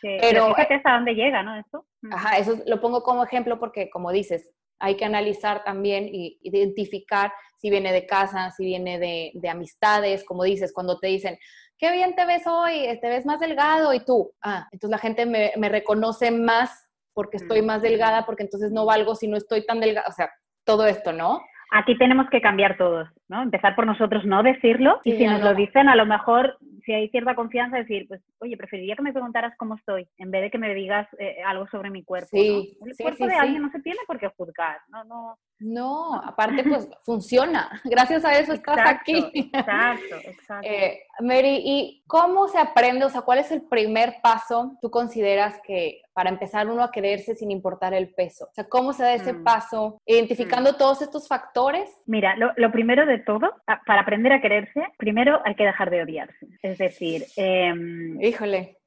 [0.00, 1.56] Sí, Pero- pero fíjate hasta dónde llega, ¿no?
[1.56, 1.84] Esto.
[2.02, 2.12] Mm.
[2.14, 7.32] Ajá, eso lo pongo como ejemplo porque, como dices, hay que analizar también y identificar
[7.56, 11.36] si viene de casa, si viene de, de amistades, como dices, cuando te dicen,
[11.78, 15.26] qué bien te ves hoy, te ves más delgado y tú, ah, entonces la gente
[15.26, 16.87] me, me reconoce más
[17.18, 20.30] porque estoy más delgada, porque entonces no valgo si no estoy tan delgada, o sea,
[20.62, 21.40] todo esto, ¿no?
[21.72, 23.42] Aquí tenemos que cambiar todos, ¿no?
[23.42, 25.46] Empezar por nosotros no decirlo y Sí, si ya nos no.
[25.50, 29.12] lo dicen, a lo mejor, si hay cierta confianza, decir, pues, oye, preferiría que me
[29.12, 32.28] preguntaras cómo estoy en vez de que me digas eh, algo sobre mi cuerpo.
[32.30, 32.86] Sí, ¿no?
[32.86, 35.38] El sí, cuerpo sí, de alguien no se tiene por qué juzgar, no, no.
[35.58, 39.50] No, aparte pues funciona, gracias a eso estás Exacto, aquí.
[39.52, 40.68] Exacto, exacto.
[40.70, 43.04] Eh, Mary, ¿y cómo se aprende?
[43.04, 47.36] O sea, ¿cuál es el primer paso tú consideras que para empezar uno a quererse
[47.36, 48.46] sin importar el peso?
[48.46, 49.44] O sea, ¿cómo se da ese Mm.
[49.44, 50.00] paso?
[50.04, 51.88] Identificando todos estos factores.
[52.06, 53.54] Mira, lo, lo primero de todo,
[53.86, 56.48] para aprender a quererse, primero hay que dejar de odiarse.
[56.60, 58.78] Es decir, em, Híjole.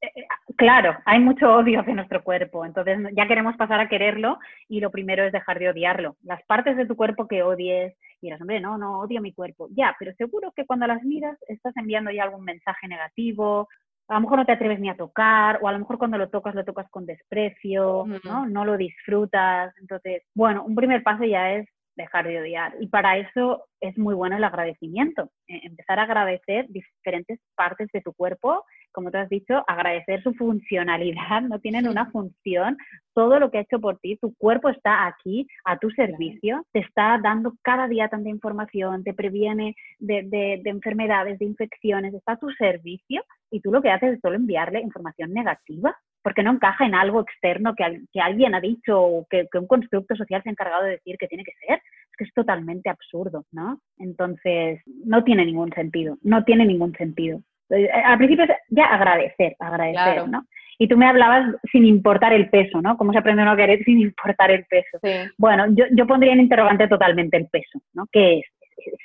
[0.57, 4.91] Claro, hay mucho odio hacia nuestro cuerpo, entonces ya queremos pasar a quererlo y lo
[4.91, 6.17] primero es dejar de odiarlo.
[6.23, 9.69] Las partes de tu cuerpo que odies, y dirás, hombre, no, no, odio mi cuerpo.
[9.71, 13.69] Ya, pero seguro que cuando las miras estás enviando ya algún mensaje negativo,
[14.07, 16.29] a lo mejor no te atreves ni a tocar, o a lo mejor cuando lo
[16.29, 18.05] tocas lo tocas con desprecio.
[18.23, 18.45] ¿no?
[18.45, 19.73] No lo disfrutas.
[19.79, 22.75] Entonces, bueno, un primer paso ya es dejar de odiar.
[22.79, 25.29] Y para eso es muy bueno el agradecimiento.
[25.47, 30.33] eh, empezar a agradecer diferentes partes de tu cuerpo como tú has dicho, agradecer su
[30.33, 32.77] funcionalidad, no tienen una función,
[33.13, 36.79] todo lo que ha hecho por ti, tu cuerpo está aquí a tu servicio, te
[36.79, 42.33] está dando cada día tanta información, te previene de, de- de enfermedades, de infecciones, está
[42.33, 46.51] a tu servicio y tú lo que haces es solo enviarle información negativa porque no
[46.51, 50.41] encaja en algo externo que, que alguien ha dicho o que, que un constructo social
[50.43, 51.77] se ha encargado de decir que tiene que ser.
[51.77, 53.79] Es que es totalmente absurdo, ¿no?
[53.97, 57.41] Entonces, no tiene ningún sentido, no tiene ningún sentido.
[57.71, 60.27] Eh, Al principio es ya agradecer, agradecer, Claro.
[60.27, 60.45] ¿no?
[60.77, 62.97] Y tú me hablabas sin importar el peso, ¿no?
[62.97, 64.97] ¿Cómo se aprende a no querer sin importar el peso?
[65.03, 65.11] Sí.
[65.37, 68.07] Bueno, yo, yo pondría en interrogante totalmente el peso, ¿no?
[68.11, 68.45] ¿Qué es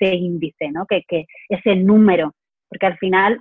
[0.01, 0.87] ese índice, ¿no?
[0.87, 2.33] Que, que ese número,
[2.69, 3.41] porque al final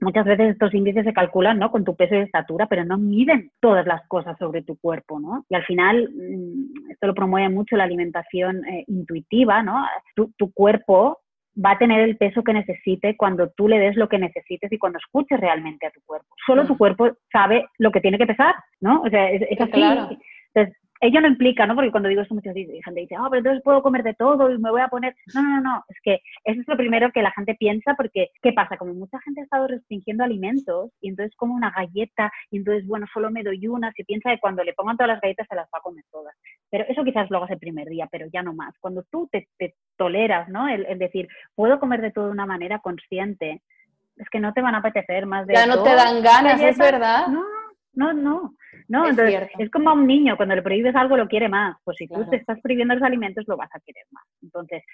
[0.00, 1.70] muchas veces estos índices se calculan, ¿no?
[1.70, 5.44] Con tu peso y estatura, pero no miden todas las cosas sobre tu cuerpo, ¿no?
[5.50, 9.84] Y al final mm, esto lo promueve mucho la alimentación eh, intuitiva, ¿no?
[10.14, 11.18] Tu, tu cuerpo
[11.64, 14.78] va a tener el peso que necesite cuando tú le des lo que necesites y
[14.78, 16.28] cuando escuches realmente a tu cuerpo.
[16.46, 16.78] Solo tu Mm.
[16.78, 19.02] cuerpo sabe lo que tiene que pesar, ¿no?
[19.02, 19.70] O sea, es, es Sí, así.
[19.72, 20.08] claro.
[20.54, 21.74] Entonces, ello no implica, ¿no?
[21.74, 24.58] Porque cuando digo esto, mucha gente dice, oh, pero entonces puedo comer de todo y
[24.58, 25.14] me voy a poner.
[25.34, 28.52] No, no, no, es que eso es lo primero que la gente piensa, porque ¿qué
[28.52, 28.76] pasa?
[28.76, 33.06] Como mucha gente ha estado restringiendo alimentos y entonces como una galleta y entonces, bueno,
[33.12, 35.66] solo me doy una, se piensa que cuando le pongan todas las galletas se las
[35.66, 36.34] va a comer todas.
[36.70, 38.74] Pero eso quizás lo hagas el primer día, pero ya no más.
[38.80, 39.48] Cuando tú te,
[39.96, 40.68] toleras, ¿no?
[40.68, 43.62] El, el decir, puedo comer de todo de una manera consciente,
[44.16, 46.76] es que no te van a apetecer más de Ya no te dan ganas, es
[46.76, 47.28] verdad.
[47.28, 47.44] No,
[47.98, 48.54] no, no.
[48.86, 51.76] No, es, entonces, es como a un niño, cuando le prohíbes algo lo quiere más.
[51.84, 54.24] Pues si tú te estás prohibiendo los alimentos, lo vas a querer más.
[54.40, 54.84] Entonces,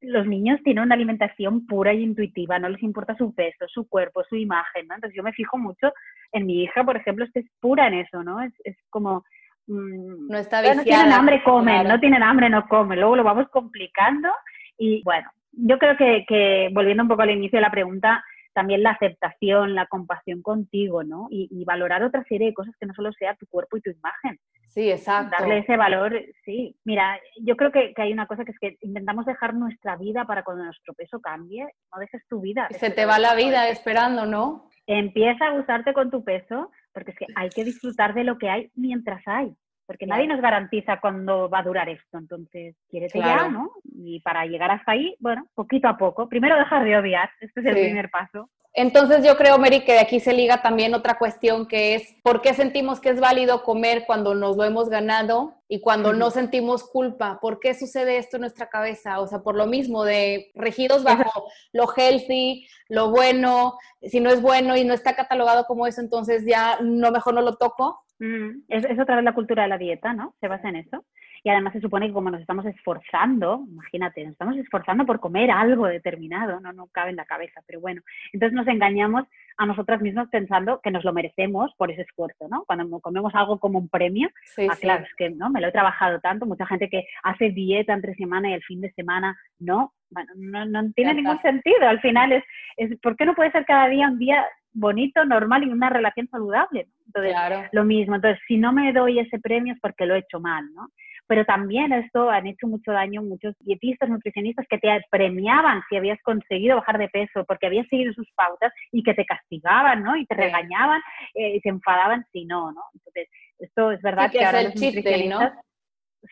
[0.00, 4.24] los niños tienen una alimentación pura y intuitiva, no les importa su peso, su cuerpo,
[4.28, 4.94] su imagen, ¿no?
[4.94, 5.92] Entonces yo me fijo mucho
[6.32, 8.40] en mi hija, por ejemplo, es que es pura en eso, ¿no?
[8.40, 9.24] Es, es como...
[9.66, 10.76] Mm, no está viciada.
[10.76, 13.00] No tienen hambre, comen, no tienen hambre, no comen.
[13.00, 14.30] Luego lo vamos complicando
[14.78, 18.24] y bueno, yo creo que, que volviendo un poco al inicio de la pregunta,
[18.56, 21.28] también la aceptación, la compasión contigo, ¿no?
[21.30, 24.40] Y, valorar otra serie de cosas que no solo sea tu cuerpo y tu imagen.
[24.66, 25.36] Sí, exacto.
[25.38, 26.74] Darle ese valor, sí.
[26.82, 30.42] Mira, yo creo que, hay una cosa que es que intentamos dejar nuestra vida para
[30.42, 32.66] cuando nuestro peso cambie, no dejes tu vida.
[32.70, 34.70] Se te va la vida esperando, ¿no?
[34.86, 38.48] Empieza a gustarte con tu peso, porque es que hay que disfrutar de lo que
[38.48, 39.54] hay mientras hay
[39.86, 42.18] porque nadie nos garantiza cuándo va a durar esto.
[42.18, 43.70] Entonces, quieres ya, ¿no?
[43.84, 46.28] Y para llegar hasta ahí, bueno, poquito a poco.
[46.28, 48.50] Primero dejar de odiar, este es el primer paso.
[48.78, 52.42] Entonces yo creo, Mary, que de aquí se liga también otra cuestión que es por
[52.42, 56.84] qué sentimos que es válido comer cuando nos lo hemos ganado y cuando no sentimos
[56.84, 57.38] culpa.
[57.40, 59.20] ¿Por qué sucede esto en nuestra cabeza?
[59.20, 64.42] O sea, por lo mismo, de regidos bajo lo healthy, lo bueno, si no es
[64.42, 68.04] bueno y no está catalogado como eso, entonces ya no, mejor no lo toco.
[68.18, 70.34] Es, es, otra vez la cultura de la dieta, ¿no?
[70.40, 71.04] Se basa en eso.
[71.44, 75.50] Y además se supone que como nos estamos esforzando, imagínate, nos estamos esforzando por comer
[75.50, 78.02] algo determinado, no, no cabe en la cabeza, pero bueno,
[78.32, 79.24] entonces nos engañamos
[79.58, 82.64] a nosotras mismas pensando que nos lo merecemos por ese esfuerzo, ¿no?
[82.66, 84.28] Cuando comemos algo como un premio,
[84.68, 87.92] ah, claro, es que no, me lo he trabajado tanto, mucha gente que hace dieta
[87.92, 92.00] entre semana y el fin de semana, no, bueno, no, no tiene ningún sentido, al
[92.00, 92.44] final es,
[92.76, 94.44] es, ¿por qué no puede ser cada día un día
[94.76, 96.86] bonito, normal y una relación saludable?
[97.06, 97.34] Entonces,
[97.72, 100.64] lo mismo, entonces si no me doy ese premio es porque lo he hecho mal,
[100.74, 100.88] ¿no?
[101.26, 106.20] pero también esto han hecho mucho daño muchos dietistas, nutricionistas que te premiaban si habías
[106.22, 110.16] conseguido bajar de peso porque habías seguido sus pautas y que te castigaban, ¿no?
[110.16, 111.00] Y te regañaban
[111.34, 112.82] eh, y se enfadaban si no, ¿no?
[112.94, 115.52] Entonces, esto es verdad que, ahora los nutricionistas...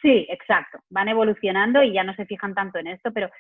[0.02, 0.78] Sí, exacto.
[0.90, 3.30] Van evolucionando y ya no se fijan tanto en esto, pero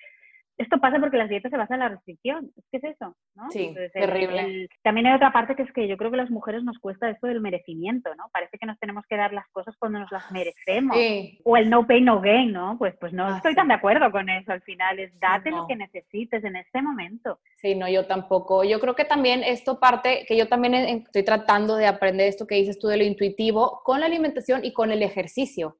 [0.56, 2.52] esto pasa porque las dietas se basan en la restricción.
[2.70, 3.16] ¿Qué es eso?
[3.34, 3.50] ¿no?
[3.50, 4.68] Sí, terrible.
[4.82, 7.10] también hay otra parte que es que yo creo que a las mujeres nos cuesta
[7.10, 8.28] esto del merecimiento, ¿no?
[8.32, 10.96] Parece que nos tenemos que dar las cosas cuando nos las merecemos.
[11.44, 12.76] O el no pain, no gain, ¿no?
[12.78, 14.98] Pues, pues no ah, estoy tan de acuerdo con eso al final.
[14.98, 17.40] Es date lo que necesites en este momento.
[17.56, 18.62] Sí, no, yo tampoco.
[18.62, 22.56] Yo creo que también esto parte, que yo también estoy tratando de aprender esto que
[22.56, 25.76] dices tú de lo intuitivo con la alimentación y con el ejercicio.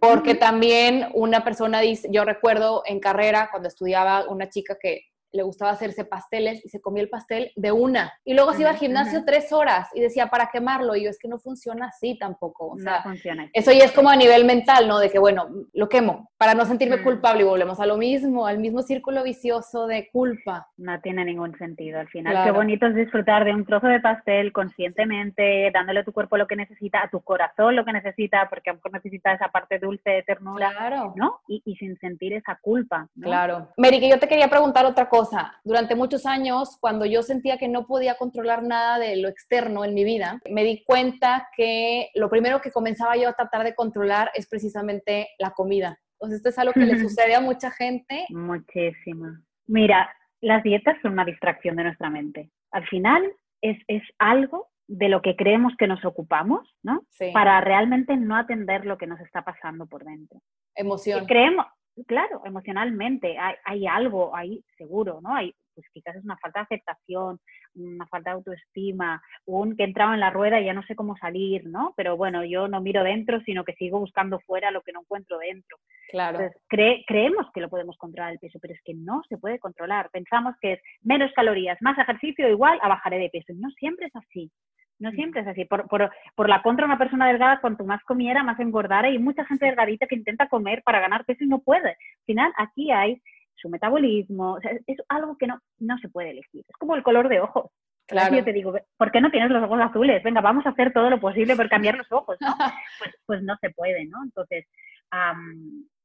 [0.00, 5.02] porque también una persona dice, yo recuerdo en carrera cuando estudiaba una chica que
[5.36, 8.12] le gustaba hacerse pasteles y se comía el pastel de una.
[8.24, 10.96] Y luego se iba al gimnasio tres horas y decía, para quemarlo.
[10.96, 12.68] Y yo, es que no funciona así tampoco.
[12.68, 13.48] O sea, funciona.
[13.52, 14.98] Eso ya es como a nivel mental, ¿no?
[14.98, 17.04] De que, bueno, lo quemo para no sentirme mm.
[17.04, 20.68] culpable y volvemos a lo mismo, al mismo círculo vicioso de culpa.
[20.76, 22.44] No tiene ningún sentido al final.
[22.44, 26.46] Qué bonito es disfrutar de un trozo de pastel conscientemente, dándole a tu cuerpo lo
[26.46, 29.78] que necesita, a tu corazón lo que necesita, porque a lo mejor necesita esa parte
[29.78, 31.12] dulce de ternura, claro.
[31.16, 31.40] ¿no?
[31.48, 33.08] Y, y, sin sentir esa culpa.
[33.20, 33.68] Claro.
[33.76, 35.25] Mary, que yo te quería preguntar otra cosa
[35.64, 39.94] durante muchos años, cuando yo sentía que no podía controlar nada de lo externo en
[39.94, 44.30] mi vida, me di cuenta que lo primero que comenzaba yo a tratar de controlar
[44.34, 45.98] es precisamente la comida.
[46.14, 48.26] Entonces, esto es algo que le sucede a mucha gente.
[48.30, 49.26] Muchísimo.
[49.66, 50.10] Mira,
[50.40, 52.50] las dietas son una distracción de nuestra mente.
[52.70, 53.22] Al final
[53.60, 57.04] es, es algo de lo que creemos que nos ocupamos, ¿no?
[57.32, 60.40] Para realmente no atender lo que nos está pasando por dentro.
[60.74, 61.26] Emoción.
[61.26, 61.66] Creemos,
[62.04, 65.34] claro, emocionalmente hay, hay, algo ahí seguro, ¿no?
[65.34, 67.38] Hay, pues quizás es una falta de aceptación,
[67.74, 70.96] una falta de autoestima, un que he entrado en la rueda y ya no sé
[70.96, 71.92] cómo salir, ¿no?
[71.96, 75.38] Pero bueno, yo no miro dentro, sino que sigo buscando fuera lo que no encuentro
[75.38, 75.78] dentro.
[76.08, 76.40] Claro.
[76.40, 76.62] Entonces,
[77.06, 80.08] creemos que lo podemos controlar el peso, pero es que no se puede controlar.
[80.10, 83.52] Pensamos que es menos calorías, más ejercicio, igual a bajaré de peso.
[83.56, 84.50] No siempre es así.
[84.98, 85.66] No siempre es así.
[85.66, 89.10] Por, por, por, la contra, una persona delgada, cuanto más comiera, más engordara.
[89.10, 91.90] Y mucha gente delgadita que intenta comer para ganar peso y no puede.
[91.90, 93.20] Al final, aquí hay
[93.56, 94.58] su metabolismo.
[94.86, 96.64] es algo que no, no se puede elegir.
[96.68, 97.70] Es como el color de ojos.
[98.06, 98.36] Claro.
[98.36, 100.22] Yo te digo, ¿por qué no tienes los ojos azules?
[100.22, 102.46] Venga, vamos a hacer todo lo posible por cambiar los ojos, ¿no?
[102.98, 104.22] Pues, pues no se puede, ¿no?
[104.22, 104.66] Entonces,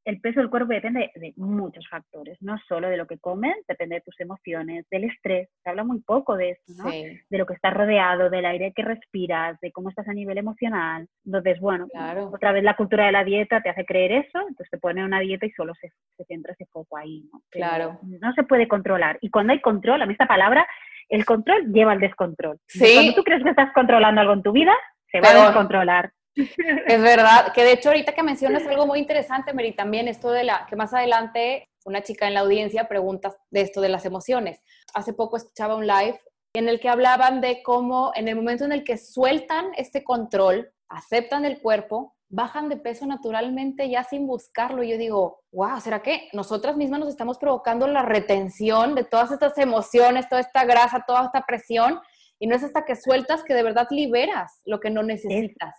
[0.05, 3.95] el peso del cuerpo depende de muchos factores, no solo de lo que comen, depende
[3.95, 6.89] de tus emociones, del estrés, se habla muy poco de eso, ¿no?
[6.89, 11.07] De lo que estás rodeado, del aire que respiras, de cómo estás a nivel emocional.
[11.25, 11.87] Entonces, bueno,
[12.31, 15.19] otra vez la cultura de la dieta te hace creer eso, entonces te pone una
[15.19, 15.91] dieta y solo se,
[16.27, 17.41] centra ese foco ahí, ¿no?
[17.49, 17.99] claro.
[18.03, 19.17] No se puede controlar.
[19.21, 20.67] Y cuando hay control, a mí esta palabra,
[21.09, 22.57] el control lleva al descontrol.
[22.67, 22.93] Sí.
[22.93, 24.73] Cuando tú crees que estás controlando algo en tu vida,
[25.11, 26.11] se va a descontrolar.
[26.35, 30.43] Es verdad, que de hecho ahorita que mencionas algo muy interesante, Mary, también esto de
[30.43, 34.61] la, que más adelante una chica en la audiencia pregunta de esto de las emociones.
[34.93, 36.19] Hace poco escuchaba un live
[36.53, 40.71] en el que hablaban de cómo en el momento en el que sueltan este control,
[40.89, 44.83] aceptan el cuerpo, bajan de peso naturalmente ya sin buscarlo.
[44.83, 49.57] Yo digo, wow, ¿será que nosotras mismas nos estamos provocando la retención de todas estas
[49.57, 51.99] emociones, toda esta grasa, toda esta presión?
[52.39, 55.75] Y no es hasta que sueltas que de verdad liberas lo que no necesitas.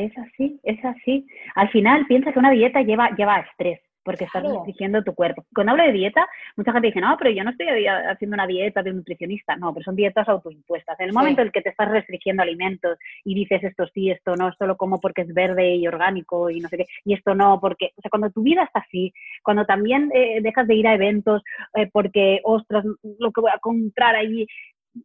[0.00, 1.26] Es así, es así.
[1.54, 5.44] Al final piensa que una dieta lleva, lleva estrés, porque estás restringiendo tu cuerpo.
[5.54, 8.82] Cuando hablo de dieta, mucha gente dice, no, pero yo no estoy haciendo una dieta
[8.82, 9.56] de un nutricionista.
[9.56, 10.98] No, pero son dietas autoimpuestas.
[11.00, 14.36] En el momento en el que te estás restringiendo alimentos y dices esto sí, esto
[14.36, 17.34] no, esto lo como porque es verde y orgánico y no sé qué, y esto
[17.34, 20.88] no, porque, o sea, cuando tu vida está así, cuando también eh, dejas de ir
[20.88, 21.42] a eventos
[21.74, 22.84] eh, porque, ostras,
[23.18, 24.46] lo que voy a comprar ahí,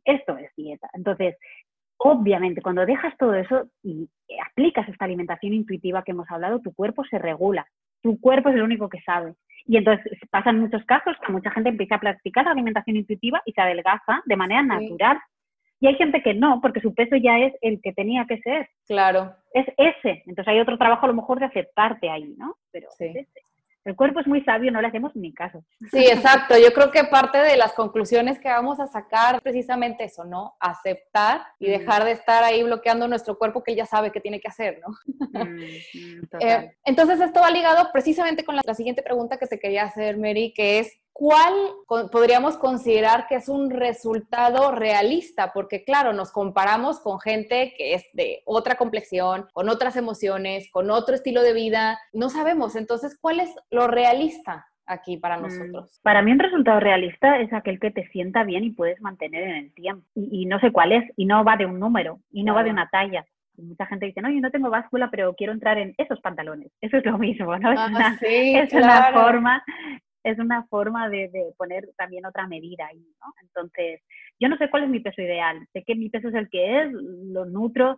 [0.05, 0.89] esto es dieta.
[0.93, 1.35] Entonces,
[2.07, 4.07] Obviamente, cuando dejas todo eso y
[4.51, 7.65] aplicas esta alimentación intuitiva que hemos hablado, tu cuerpo se regula.
[8.03, 9.33] Tu cuerpo es el único que sabe.
[9.65, 13.53] Y entonces pasan muchos casos que mucha gente empieza a practicar la alimentación intuitiva y
[13.53, 15.17] se adelgaza de manera natural.
[15.79, 18.69] Y hay gente que no, porque su peso ya es el que tenía que ser.
[18.85, 19.33] Claro.
[19.51, 20.21] Es ese.
[20.27, 22.55] Entonces hay otro trabajo a lo mejor de aceptarte ahí, ¿no?
[22.71, 23.41] Pero es ese
[23.85, 25.63] el cuerpo es muy sabio, no le hacemos ni caso.
[25.91, 26.55] Sí, exacto.
[26.57, 30.55] Yo creo que parte de las conclusiones que vamos a sacar precisamente eso, ¿no?
[30.59, 34.47] Aceptar y dejar de estar ahí bloqueando nuestro cuerpo que ya sabe qué tiene que
[34.47, 34.95] hacer, ¿no?
[36.41, 40.17] Eh, entonces, esto va ligado precisamente con la, la siguiente pregunta que te quería hacer,
[40.17, 41.53] Mary, que es, ¿cuál
[42.11, 45.53] podríamos considerar que es un resultado realista?
[45.53, 50.91] Porque claro, nos comparamos con gente que es de otra complexión, con otras emociones, con
[50.91, 51.97] otro estilo de vida.
[52.11, 54.67] No sabemos, entonces, ¿cuál es lo realista?
[54.87, 55.99] aquí para mm, nosotros?
[56.03, 59.55] Para mí un resultado realista es aquel que te sienta bien y puedes mantener en
[59.55, 60.05] el tiempo.
[60.13, 62.69] Y, no sé cuál es, y no va de un número, y no va de
[62.69, 63.25] una talla.
[63.57, 66.71] Mucha gente dice, no, yo no tengo báscula, pero quiero entrar en esos pantalones.
[66.81, 67.71] Eso es lo mismo, ¿no?
[67.71, 69.63] Es, una, es una, forma,
[70.25, 73.33] es una forma de, poner también otra medida ahí, ¿no?
[73.41, 74.01] Entonces,
[74.39, 76.81] yo no sé cuál es mi peso ideal, sé que mi peso es el que
[76.81, 77.97] es, lo nutro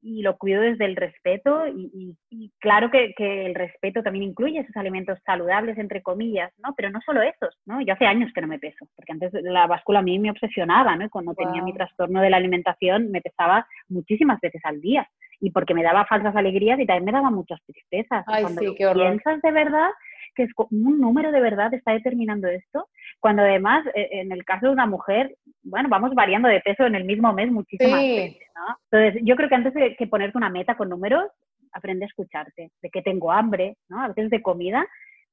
[0.00, 2.16] y lo cuido desde el respeto y,
[2.58, 6.74] claro que, el respeto también incluye esos alimentos saludables, entre comillas, ¿no?
[6.76, 7.80] Pero no solo esos, ¿no?
[7.80, 10.96] Yo hace años que no me peso, porque antes la báscula a mí me obsesionaba,
[10.96, 11.08] ¿no?
[11.10, 15.08] cuando tenía mi trastorno de la alimentación me pesaba muchísimas veces al día
[15.40, 18.24] y porque me daba falsas alegrías y también me daba muchas tristezas.
[18.26, 19.90] Ay, cuando sí, qué piensas de verdad,
[20.34, 22.88] que es un número de verdad está determinando esto,
[23.20, 26.94] cuando además eh, en el caso de una mujer, bueno, vamos variando de peso en
[26.94, 28.76] el mismo mes muchísimas veces, ¿no?
[28.90, 31.24] Entonces, yo creo que antes de que ponerte una meta con números,
[31.72, 34.02] aprende a escucharte, de que tengo hambre, ¿no?
[34.02, 34.86] A veces de comida,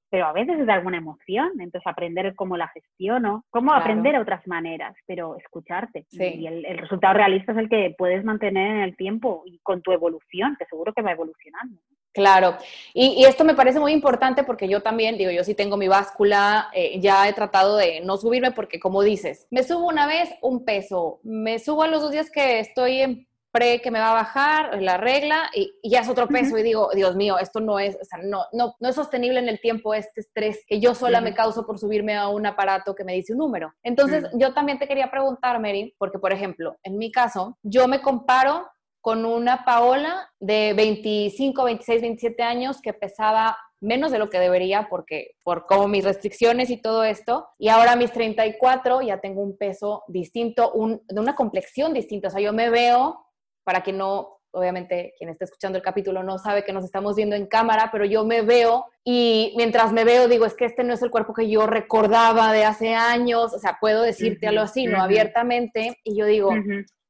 [0.10, 4.22] pero a veces es de alguna emoción, entonces aprender cómo la gestiono, cómo aprender a
[4.22, 6.06] otras maneras, pero escucharte.
[6.12, 9.82] Y el, el, resultado realista es el que puedes mantener en el tiempo y con
[9.82, 11.80] tu evolución, que seguro que va evolucionando.
[12.16, 12.56] Claro,
[12.94, 16.70] y, esto me parece muy importante porque yo también, digo, yo sí tengo mi báscula,
[16.74, 20.64] eh, ya he tratado de no subirme porque como dices, me subo una vez un
[20.64, 24.14] peso, me subo a los dos días que estoy en pre que me va a
[24.14, 27.98] bajar la regla y, ya es otro peso y digo, Dios mío, esto no es,
[28.02, 31.20] o sea, no, no, no es sostenible en el tiempo este estrés que yo sola
[31.20, 33.74] me causo por subirme a un aparato que me dice un número.
[33.84, 38.02] Entonces, yo también te quería preguntar, Mary, porque por ejemplo, en mi caso, yo me
[38.02, 38.70] comparo
[39.06, 44.88] con una Paola de 25, 26, 27 años que pesaba menos de lo que debería
[44.90, 47.48] porque por como mis restricciones y todo esto.
[47.60, 50.74] Y ahora a mis 34 ya tengo un peso distinto,
[51.08, 52.30] de una complexión distinta.
[52.30, 53.28] O sea, yo me veo,
[53.64, 57.36] para que no, obviamente quien está escuchando el capítulo no sabe que nos estamos viendo
[57.36, 60.96] en cámara, pero yo me veo y mientras me veo digo, es que este no
[60.96, 63.54] es el cuerpo que yo recordaba de hace años.
[63.54, 65.00] O sea, puedo decirte algo así, ¿no?
[65.00, 66.00] Abiertamente.
[66.04, 66.50] Y yo digo,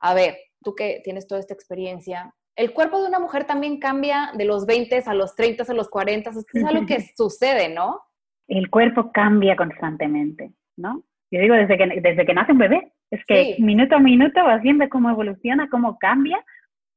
[0.01, 4.31] a ver, tú que tienes toda esta experiencia, el cuerpo de una mujer también cambia
[4.33, 8.01] de los 20 a los 30 a los 40, es algo que sucede, ¿no?
[8.47, 11.03] El cuerpo cambia constantemente, ¿no?
[11.31, 14.61] Yo digo desde que, desde que nace un bebé, es que minuto a minuto vas
[14.61, 16.43] viendo cómo evoluciona, cómo cambia,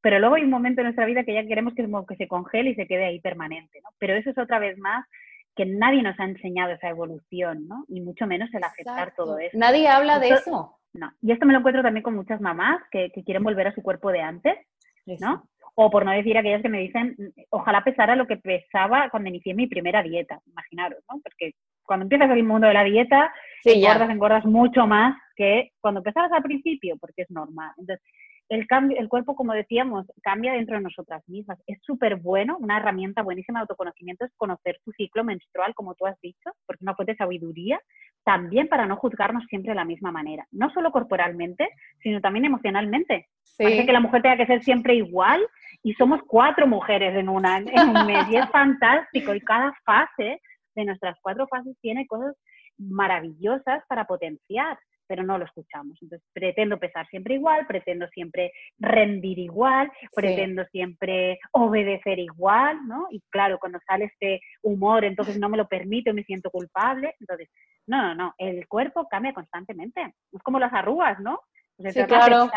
[0.01, 2.71] pero luego hay un momento en nuestra vida que ya queremos que, que se congele
[2.71, 3.91] y se quede ahí permanente, ¿no?
[3.99, 5.05] Pero eso es otra vez más
[5.57, 7.85] que nadie nos ha enseñado esa evolución, ¿no?
[7.89, 9.59] Y mucho menos el aceptar todo eso.
[9.59, 10.78] Nadie habla de eso.
[10.93, 11.13] No.
[11.23, 14.11] Y esto me lo encuentro también con muchas mamás que, quieren volver a su cuerpo
[14.11, 14.57] de antes,
[15.21, 15.49] ¿no?
[15.75, 17.17] O por no decir aquellas que me dicen,
[17.51, 21.21] ojalá pesara lo que pesaba cuando inicié mi primera dieta, imaginaros, ¿no?
[21.23, 21.53] Porque
[21.85, 23.33] cuando empiezas el mundo de la dieta,
[23.65, 27.71] engordas, engordas mucho más que cuando empezabas al principio, porque es normal.
[27.79, 28.05] Entonces,
[28.49, 31.59] el, cambio, el cuerpo, como decíamos, cambia dentro de nosotras mismas.
[31.67, 36.07] Es súper bueno, una herramienta buenísima de autoconocimiento es conocer tu ciclo menstrual, como tú
[36.07, 37.81] has dicho, porque es una fuente de sabiduría,
[38.25, 41.69] también para no juzgarnos siempre de la misma manera, no solo corporalmente,
[42.03, 43.29] sino también emocionalmente.
[43.57, 45.41] Parece que la mujer tenga que ser siempre igual
[45.83, 50.41] y somos cuatro mujeres en, una, en un mes y es fantástico y cada fase
[50.75, 52.37] de nuestras cuatro fases tiene cosas
[52.79, 54.79] maravillosas para potenciar
[55.09, 55.99] pero no lo escuchamos.
[56.03, 63.09] Entonces, pretendo pesar siempre igual, pretendo siempre rendir igual, pretendo siempre obedecer igual, ¿no?
[63.11, 67.15] Y claro, cuando sale este humor, entonces no me lo permito me siento culpable.
[67.21, 67.49] Entonces,
[67.87, 70.15] no, no, no, el cuerpo cambia constantemente.
[70.33, 71.41] Es como las arrugas, ¿no?
[71.77, 72.51] Pues sí, claro.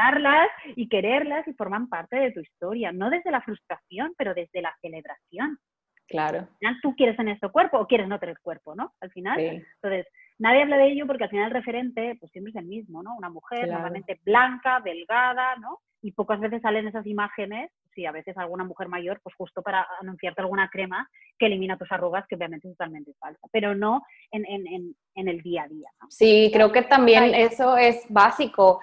[0.75, 4.75] y quererlas y forman parte de tu historia, no desde la frustración, pero desde la
[4.81, 5.59] celebración.
[6.07, 6.39] Claro.
[6.39, 8.93] Al final tú quieres en este cuerpo o quieres no tener cuerpo, ¿no?
[8.99, 9.39] Al final.
[9.39, 10.07] Entonces,
[10.41, 13.15] nadie habla de ello porque al final el referente, pues siempre es el mismo, ¿no?
[13.15, 15.79] Una mujer normalmente blanca, delgada, ¿no?
[16.01, 19.85] Y pocas veces salen esas imágenes, sí, a veces alguna mujer mayor, pues justo para
[20.01, 24.43] anunciarte alguna crema que elimina tus arrugas, que obviamente es totalmente falsa, pero no en,
[24.47, 25.89] en, en, en el día a día.
[26.01, 26.07] ¿no?
[26.09, 28.81] Sí, creo que también eso es básico.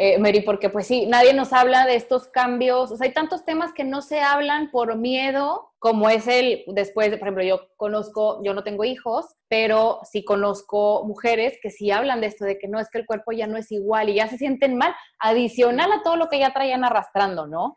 [0.00, 3.44] Eh, Mary, porque pues sí, nadie nos habla de estos cambios, o sea, hay tantos
[3.44, 8.40] temas que no se hablan por miedo, como es el, después, por ejemplo, yo conozco,
[8.44, 12.68] yo no tengo hijos, pero sí conozco mujeres que sí hablan de esto, de que
[12.68, 15.90] no, es que el cuerpo ya no es igual y ya se sienten mal, adicional
[15.90, 17.74] a todo lo que ya traían arrastrando, ¿no?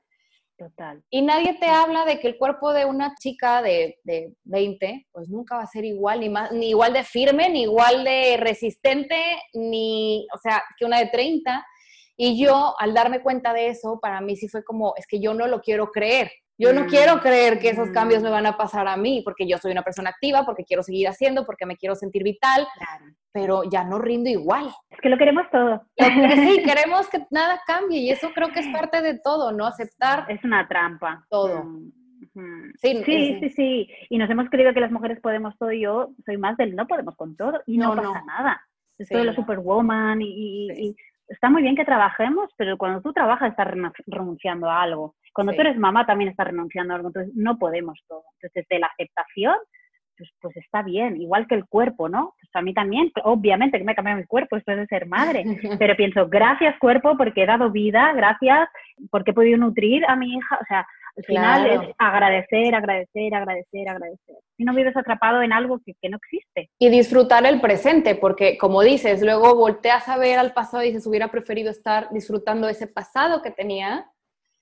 [0.60, 1.04] Total.
[1.10, 5.28] Y nadie te habla de que el cuerpo de una chica de, de 20, pues
[5.28, 9.20] nunca va a ser igual, ni, más, ni igual de firme, ni igual de resistente,
[9.56, 11.66] ni, o sea, que una de 30.
[12.24, 15.34] Y yo, al darme cuenta de eso, para mí sí fue como, es que yo
[15.34, 16.32] no lo quiero creer.
[16.56, 18.32] Yo no quiero mm, creer que esos cambios me mm.
[18.32, 21.48] van a pasar a mí, porque yo soy una persona activa, porque quiero seguir haciendo,
[21.48, 22.68] porque me quiero sentir vital,
[23.32, 24.70] pero ya no rindo igual.
[24.92, 25.82] Es que lo queremos todo.
[25.98, 29.66] Sí, queremos que nada cambie y eso creo que es parte de todo, ¿no?
[29.66, 30.28] Aceptar.
[30.30, 31.26] Es una trampa.
[31.28, 31.64] Todo.
[31.64, 35.82] Mm, sí, sí, sí, sí, Y nos hemos creído que las mujeres podemos todo y
[35.82, 38.62] yo soy más del no podemos con todo y no, pasa nada.
[39.00, 40.96] Esto de la superwoman y,
[41.32, 43.68] está muy bien que trabajemos, pero cuando tú trabajas estás
[44.08, 45.16] renunciando a algo.
[45.34, 48.24] Cuando tú eres mamá también estás renunciando a algo, entonces no podemos todo.
[48.36, 49.56] Entonces, desde la aceptación,
[50.18, 52.36] pues, pues está bien, igual que el cuerpo, ¿no?
[52.40, 55.44] Pues a mí también, obviamente que me cambiado mi cuerpo después de ser madre,
[55.80, 58.70] pero pienso, gracias cuerpo porque he dado vida, gracias
[59.10, 60.86] porque he podido nutrir a mi hija, o sea,
[61.16, 64.36] al final es agradecer, agradecer, agradecer, agradecer.
[64.58, 66.70] Si no vives atrapado en algo que, que, no existe.
[66.80, 71.08] Y disfrutar el presente, porque como dices, luego volteas a ver al pasado y dices,
[71.08, 74.10] hubiera preferido estar disfrutando ese pasado que tenía.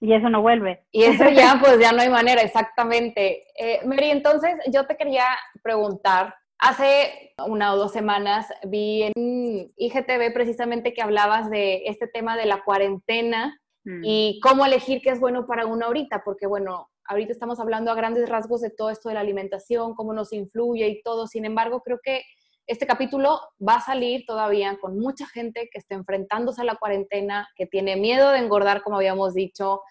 [0.02, 0.86] Y eso no vuelve.
[0.92, 3.46] Y eso ya, pues ya no hay manera, exactamente.
[3.58, 5.26] Eh, Mary, entonces yo te quería
[5.62, 12.38] preguntar, hace una o dos semanas vi en IGTV precisamente que hablabas de este tema
[12.38, 14.02] de la cuarentena Mm.
[14.04, 17.96] y cómo elegir qué es bueno para uno ahorita, porque bueno, ahorita estamos hablando a
[17.96, 21.82] grandes rasgos de todo esto de la alimentación, cómo nos influye y todo, sin embargo,
[21.82, 22.22] creo que
[22.68, 27.50] este capítulo va a salir todavía con mucha gente que está enfrentándose a la cuarentena,
[27.56, 29.82] que tiene miedo de engordar, como habíamos dicho,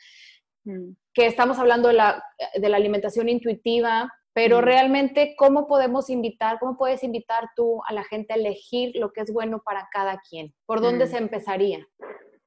[0.62, 0.90] mm.
[1.12, 2.22] que estamos hablando de la,
[2.54, 4.62] de la alimentación intuitiva, pero mm.
[4.62, 9.22] realmente, ¿cómo podemos invitar, cómo puedes invitar tú a la gente a elegir lo que
[9.22, 10.54] es bueno para cada quien?
[10.66, 11.84] ¿Por dónde se empezaría?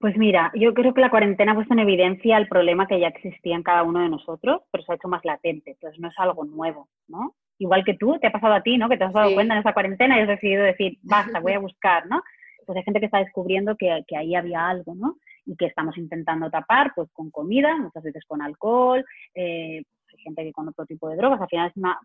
[0.01, 3.09] Pues mira, yo creo que la cuarentena ha puesto en evidencia el problema que ya
[3.09, 6.15] existía en cada uno de nosotros, pero se ha hecho más latente, entonces no es
[6.17, 7.35] algo nuevo, ¿no?
[7.59, 8.89] Igual que tú, te ha pasado a ti, ¿no?
[8.89, 11.59] Que te has dado cuenta en esa cuarentena y has decidido decir, basta, voy a
[11.67, 12.23] buscar, ¿no?
[12.65, 15.17] Pues hay gente que está descubriendo que, que ahí había algo, ¿no?
[15.45, 19.83] Y que estamos intentando tapar, pues con comida, muchas veces con alcohol, eh,
[20.13, 21.99] hay gente que con otro tipo de drogas, al final es una,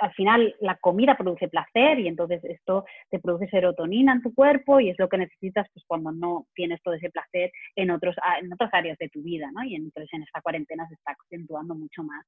[0.00, 4.80] al final la comida produce placer y entonces esto te produce serotonina en tu cuerpo
[4.80, 8.52] y es lo que necesitas pues cuando no tienes todo ese placer en, otros, en
[8.52, 9.64] otras áreas de tu vida, ¿no?
[9.64, 12.24] Y entonces en esta cuarentena se está acentuando mucho más.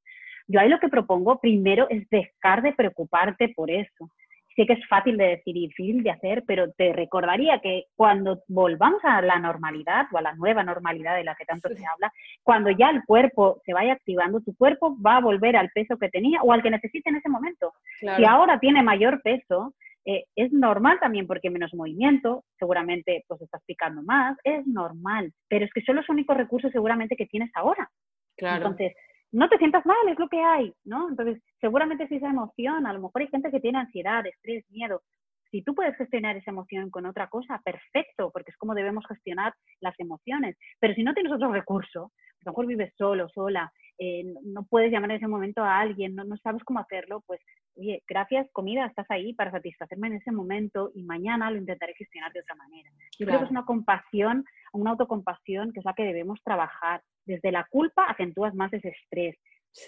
[0.47, 4.11] Yo ahí lo que propongo primero es dejar de preocuparte por eso
[4.57, 8.43] sé que es fácil de decir y difícil de hacer, pero te recordaría que cuando
[8.49, 12.13] volvamos a la normalidad o a la nueva normalidad de la que tanto se habla,
[12.43, 16.09] cuando ya el cuerpo se vaya activando, tu cuerpo va a volver al peso que
[16.09, 17.75] tenía o al que necesite en ese momento.
[18.01, 19.75] Si ahora tiene mayor peso,
[20.07, 25.65] eh, es normal también porque menos movimiento, seguramente pues estás picando más, es normal, pero
[25.65, 27.91] es que son los únicos recursos seguramente que tienes ahora.
[28.37, 28.57] Claro.
[28.57, 28.95] Entonces,
[29.37, 31.11] no te sientas mal, es lo que hay, ¿no?
[31.11, 35.03] Entonces, seguramente si esa emoción, a lo mejor hay gente que tiene ansiedad, estrés, miedo.
[35.51, 39.53] Si tú puedes gestionar esa emoción con otra cosa, perfecto, porque es como debemos gestionar
[39.81, 40.57] las emociones.
[40.81, 44.91] Pero si no tienes otro recurso, a lo mejor vives solo, sola, eh, no puedes
[44.91, 47.41] llamar en ese momento a alguien, no, no sabes cómo hacerlo, pues,
[47.77, 52.33] oye, gracias, comida, estás ahí para satisfacerme en ese momento y mañana lo intentaré gestionar
[52.33, 52.91] de otra manera.
[53.19, 57.03] Yo creo que es una compasión, una autocompasión que es la que debemos trabajar.
[57.25, 59.37] Desde la culpa acentúas más ese estrés.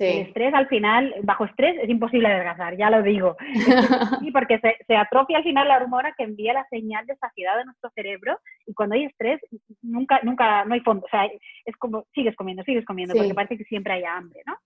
[0.01, 3.37] El estrés al final, bajo estrés es imposible adelgazar, ya lo digo.
[4.21, 7.57] Sí, porque se, se, atrofia al final la hormona que envía la señal de saciedad
[7.57, 9.41] de nuestro cerebro y cuando hay estrés
[9.81, 11.07] nunca, nunca, no hay fondo.
[11.07, 11.25] O sea,
[11.65, 14.57] es como, sigues comiendo, sigues comiendo, porque parece que siempre hay hambre, ¿no?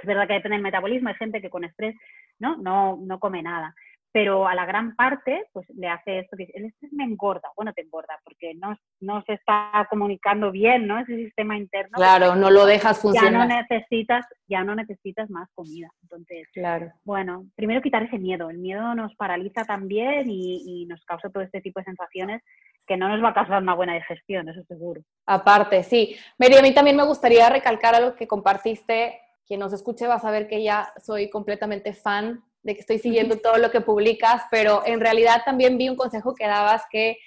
[0.00, 1.94] Es verdad que depende del metabolismo, hay gente que con estrés
[2.38, 2.56] ¿no?
[2.56, 3.74] No, no come nada
[4.12, 7.72] pero a la gran parte pues le hace esto que el estrés me engorda, bueno
[7.72, 10.98] te engorda porque no, no se está comunicando bien, ¿no?
[10.98, 11.92] Ese sistema interno.
[11.96, 13.32] Claro, no lo dejas funcionar.
[13.32, 15.88] Ya no necesitas, ya no necesitas más comida.
[16.02, 16.92] Entonces, claro.
[17.04, 18.50] bueno, primero quitar ese miedo.
[18.50, 22.42] El miedo nos paraliza también y, y nos causa todo este tipo de sensaciones
[22.86, 25.02] que no nos va a causar una buena digestión, eso seguro.
[25.26, 26.16] Aparte, sí.
[26.38, 29.20] Mary, a mí también me gustaría recalcar algo que compartiste.
[29.50, 33.38] Quien nos escuche va a saber que ya soy completamente fan de que estoy siguiendo
[33.38, 37.18] todo lo que publicas, pero en realidad también vi un consejo que dabas que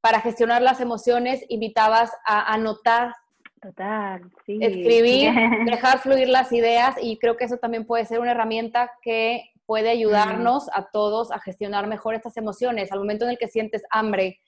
[0.00, 3.14] para gestionar las emociones invitabas a anotar.
[3.62, 4.58] Total, sí.
[4.60, 5.32] Escribir,
[5.66, 9.88] dejar fluir las ideas y creo que eso también puede ser una herramienta que puede
[9.88, 12.90] ayudarnos a todos a gestionar mejor estas emociones.
[12.90, 14.40] Al momento en el que sientes hambre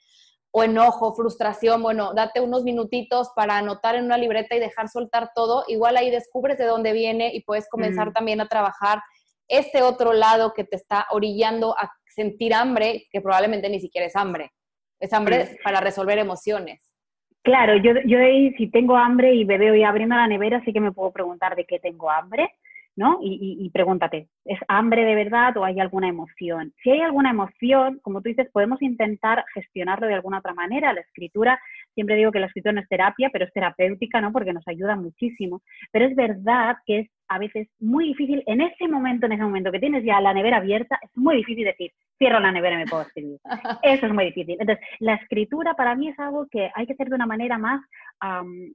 [0.53, 5.31] o enojo, frustración, bueno, date unos minutitos para anotar en una libreta y dejar soltar
[5.35, 5.65] todo.
[5.69, 9.01] Igual ahí descubres de dónde viene y puedes comenzar también a trabajar
[9.47, 14.17] este otro lado que te está orillando a sentir hambre, que probablemente ni siquiera es
[14.17, 14.51] hambre.
[14.99, 16.93] Es hambre para resolver emociones.
[17.43, 18.19] Claro, yo, yo
[18.59, 21.57] si tengo hambre y me veo y abriendo la nevera, sí que me puedo preguntar
[21.57, 22.53] de qué tengo hambre,
[22.97, 23.19] ¿no?
[23.23, 26.73] Y, y, pregúntate, ¿es hambre de verdad o hay alguna emoción?
[26.83, 30.93] Si hay alguna emoción, como tú dices, podemos intentar gestionarlo de alguna otra manera.
[30.93, 31.61] La escritura,
[31.95, 34.33] siempre digo que la escritura no es terapia, pero es terapéutica, ¿no?
[34.33, 35.63] Porque nos ayuda muchísimo.
[35.93, 39.71] Pero es verdad que es a veces muy difícil, en ese momento, en ese momento
[39.71, 42.87] que tienes ya la nevera abierta, es muy difícil decir, cierro la nevera y me
[42.87, 43.39] puedo escribir.
[43.83, 44.57] Eso es muy difícil.
[44.59, 47.81] Entonces, la escritura para mí es algo que hay que hacer de una manera más,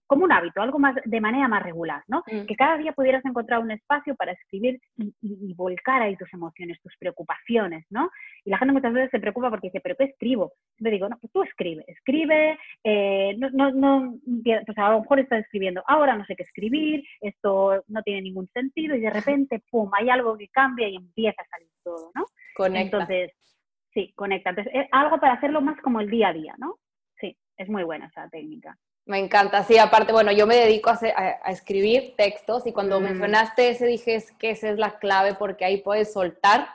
[0.07, 2.23] como un hábito, algo más de manera más regular, ¿no?
[2.25, 2.45] Mm.
[2.47, 6.95] Que cada día pudieras encontrar un espacio para escribir y, volcar ahí tus emociones, tus
[6.97, 8.09] preocupaciones, ¿no?
[8.43, 10.53] Y la gente muchas veces se preocupa porque dice, ¿pero qué escribo?
[10.79, 15.19] Yo digo, no, pues tú escribe, escribe, eh, no, no, no, pues a lo mejor
[15.19, 19.61] estás escribiendo, ahora no sé qué escribir, esto no tiene ningún sentido y de repente,
[19.69, 22.25] ¡pum!, hay algo que cambia y empieza a salir todo, ¿no?
[22.55, 22.97] Conecta.
[22.97, 23.31] Entonces,
[23.93, 24.51] sí, conecta.
[24.51, 26.79] Entonces, es algo para hacerlo más como el día a día, ¿no?
[27.19, 28.77] Sí, es muy buena esa técnica.
[29.05, 33.03] Me encanta, sí, aparte, bueno, yo me dedico a, a, escribir textos y cuando mm.
[33.03, 36.67] mencionaste ese dije es que esa es la clave porque ahí puedes soltar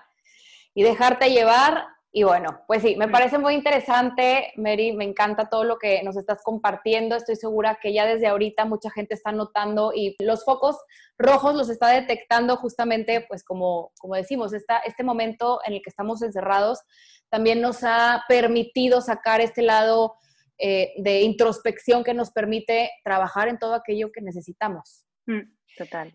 [0.73, 3.13] y dejarte llevar y bueno, pues sí, me mm.
[3.13, 7.15] parece muy interesante, Mary, me encanta todo lo que nos estás compartiendo.
[7.15, 10.77] Estoy segura que ya desde ahorita mucha gente está notando y los focos
[11.19, 15.91] rojos los está detectando justamente, pues como, como decimos, esta, este momento en el que
[15.91, 16.81] estamos encerrados
[17.29, 20.17] también nos ha permitido sacar este lado
[20.59, 25.05] eh, de introspección que nos permite trabajar en todo aquello que necesitamos.
[25.27, 25.43] Mm,
[25.79, 26.13] total.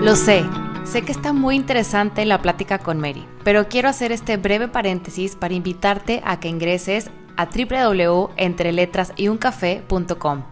[0.00, 0.44] Lo sé
[0.84, 5.34] Sé que está muy interesante la plática con Mary, pero quiero hacer este breve paréntesis
[5.34, 10.42] para invitarte a que ingreses a www.entreletrasyuncafé.com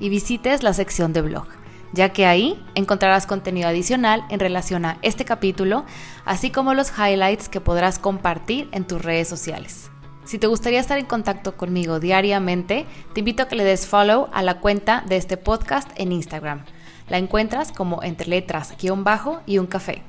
[0.00, 1.44] y visites la sección de blog,
[1.92, 5.84] ya que ahí encontrarás contenido adicional en relación a este capítulo,
[6.24, 9.90] así como los highlights que podrás compartir en tus redes sociales.
[10.24, 14.28] Si te gustaría estar en contacto conmigo diariamente, te invito a que le des follow
[14.32, 16.64] a la cuenta de este podcast en Instagram
[17.12, 20.00] la encuentras como entre letras, guion bajo y un café.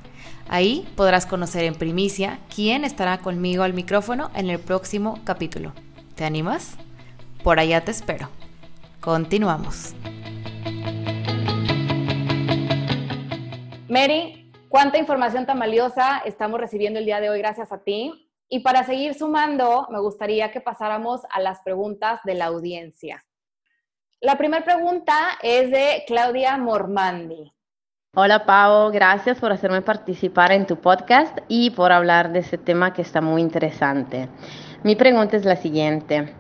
[0.48, 5.74] Ahí podrás conocer en primicia quién estará conmigo al micrófono en el próximo capítulo.
[6.16, 6.78] ¿Te animas?
[7.44, 8.30] Por allá te espero.
[9.02, 9.94] Continuamos.
[13.90, 18.14] Mary, cuánta información tan valiosa estamos recibiendo el día de hoy gracias a ti.
[18.48, 23.26] Y para seguir sumando, me gustaría que pasáramos a las preguntas de la audiencia.
[24.24, 27.52] La primera pregunta es de Claudia Mormandi.
[28.16, 32.94] Hola Pau, gracias por hacerme participar en tu podcast y por hablar de ese tema
[32.94, 34.30] que está muy interesante.
[34.82, 36.34] Mi pregunta es la siguiente.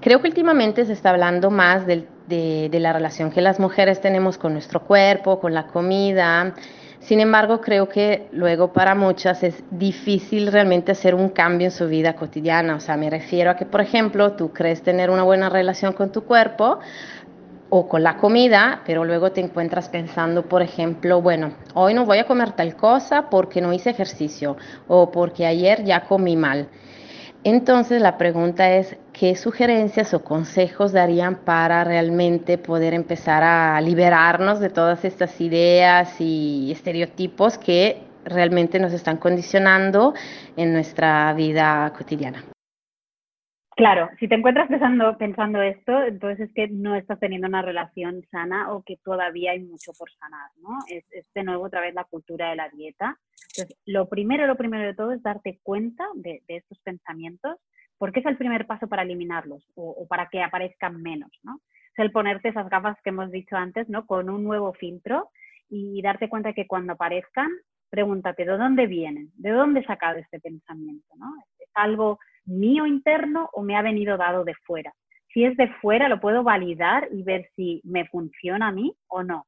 [0.00, 4.38] Creo que últimamente se está hablando más de, de la relación que las mujeres tenemos
[4.38, 6.54] con nuestro cuerpo, con la comida.
[7.04, 11.86] Sin embargo, creo que luego para muchas es difícil realmente hacer un cambio en su
[11.86, 12.76] vida cotidiana.
[12.76, 16.12] O sea, me refiero a que, por ejemplo, tú crees tener una buena relación con
[16.12, 16.78] tu cuerpo,
[17.76, 22.18] o con la comida, pero luego te encuentras pensando, por ejemplo, bueno, hoy no voy
[22.18, 24.56] a comer tal cosa porque no hice ejercicio
[24.86, 26.68] o porque ayer ya comí mal.
[27.42, 34.60] Entonces la pregunta es, ¿qué sugerencias o consejos darían para realmente poder empezar a liberarnos
[34.60, 40.14] de todas estas ideas y estereotipos que realmente nos están condicionando
[40.56, 42.53] en nuestra vida cotidiana?
[43.76, 48.72] Claro, si te encuentras pensando, esto, entonces es que no estás teniendo una relación sana
[48.72, 50.78] o que todavía hay mucho por sanar, ¿no?
[50.88, 51.04] Es,
[51.34, 53.18] de nuevo otra vez la cultura de la dieta.
[53.56, 57.58] Entonces, lo primero, lo primero de todo es darte cuenta de, estos pensamientos,
[57.98, 61.60] porque es el primer paso para eliminarlos o, para que aparezcan menos, ¿no?
[61.94, 64.06] Es el ponerte esas gafas que hemos dicho antes, ¿no?
[64.06, 65.30] Con un nuevo filtro
[65.68, 67.50] y darte cuenta que cuando aparezcan,
[67.90, 69.32] pregúntate, ¿de dónde vienen?
[69.34, 71.26] ¿De dónde he sacado este pensamiento, ¿no?
[71.58, 74.92] ¿Es algo mío interno o me ha venido dado de fuera.
[75.32, 79.22] Si es de fuera, lo puedo validar y ver si me funciona a mí o
[79.22, 79.46] no.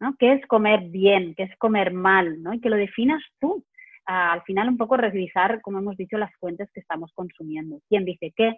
[0.00, 0.14] ¿no?
[0.18, 1.34] ¿Qué es comer bien?
[1.34, 2.42] ¿Qué es comer mal?
[2.42, 2.54] ¿no?
[2.54, 3.64] Y que lo definas tú.
[4.06, 7.80] Ah, al final, un poco revisar, como hemos dicho, las fuentes que estamos consumiendo.
[7.88, 8.56] ¿Quién dice qué?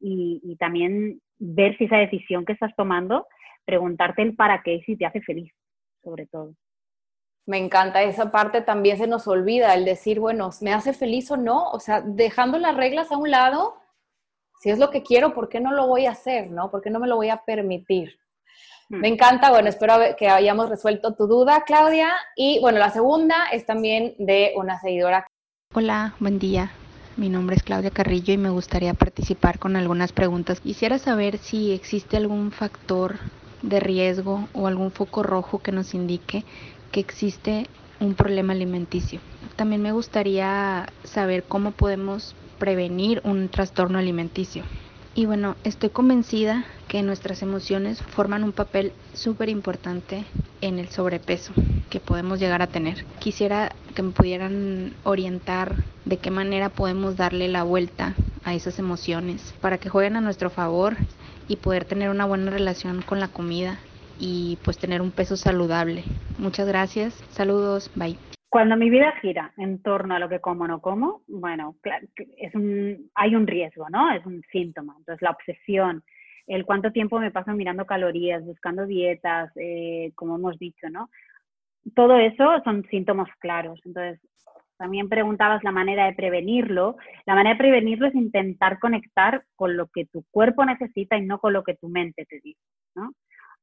[0.00, 3.26] Y, y también ver si esa decisión que estás tomando,
[3.64, 5.52] preguntarte el para qué si te hace feliz,
[6.02, 6.54] sobre todo.
[7.46, 11.36] Me encanta esa parte, también se nos olvida el decir, bueno, ¿me hace feliz o
[11.36, 11.70] no?
[11.70, 13.76] O sea, dejando las reglas a un lado,
[14.60, 16.50] si es lo que quiero, ¿por qué no lo voy a hacer?
[16.50, 16.70] ¿No?
[16.70, 18.18] ¿Por qué no me lo voy a permitir?
[18.88, 19.00] Hmm.
[19.00, 22.08] Me encanta, bueno, espero que hayamos resuelto tu duda, Claudia.
[22.34, 25.26] Y bueno, la segunda es también de una seguidora.
[25.74, 26.70] Hola, buen día.
[27.18, 30.60] Mi nombre es Claudia Carrillo y me gustaría participar con algunas preguntas.
[30.60, 33.18] Quisiera saber si existe algún factor
[33.60, 36.44] de riesgo o algún foco rojo que nos indique
[36.94, 37.66] que existe
[37.98, 39.20] un problema alimenticio.
[39.56, 44.64] También me gustaría saber cómo podemos prevenir un trastorno alimenticio.
[45.12, 50.24] Y bueno, estoy convencida que nuestras emociones forman un papel súper importante
[50.60, 51.52] en el sobrepeso
[51.90, 53.04] que podemos llegar a tener.
[53.18, 55.74] Quisiera que me pudieran orientar
[56.04, 58.14] de qué manera podemos darle la vuelta
[58.44, 60.96] a esas emociones para que jueguen a nuestro favor
[61.48, 63.80] y poder tener una buena relación con la comida
[64.18, 66.04] y pues tener un peso saludable.
[66.38, 67.14] Muchas gracias.
[67.30, 67.90] Saludos.
[67.94, 68.16] Bye.
[68.48, 71.74] Cuando mi vida gira en torno a lo que como o no como, bueno,
[72.36, 74.12] es un, hay un riesgo, ¿no?
[74.12, 74.94] Es un síntoma.
[74.96, 76.04] Entonces, la obsesión,
[76.46, 81.10] el cuánto tiempo me paso mirando calorías, buscando dietas, eh, como hemos dicho, ¿no?
[81.96, 83.80] Todo eso son síntomas claros.
[83.84, 84.20] Entonces,
[84.76, 86.96] también preguntabas la manera de prevenirlo.
[87.26, 91.38] La manera de prevenirlo es intentar conectar con lo que tu cuerpo necesita y no
[91.38, 92.60] con lo que tu mente te dice,
[92.94, 93.12] ¿no?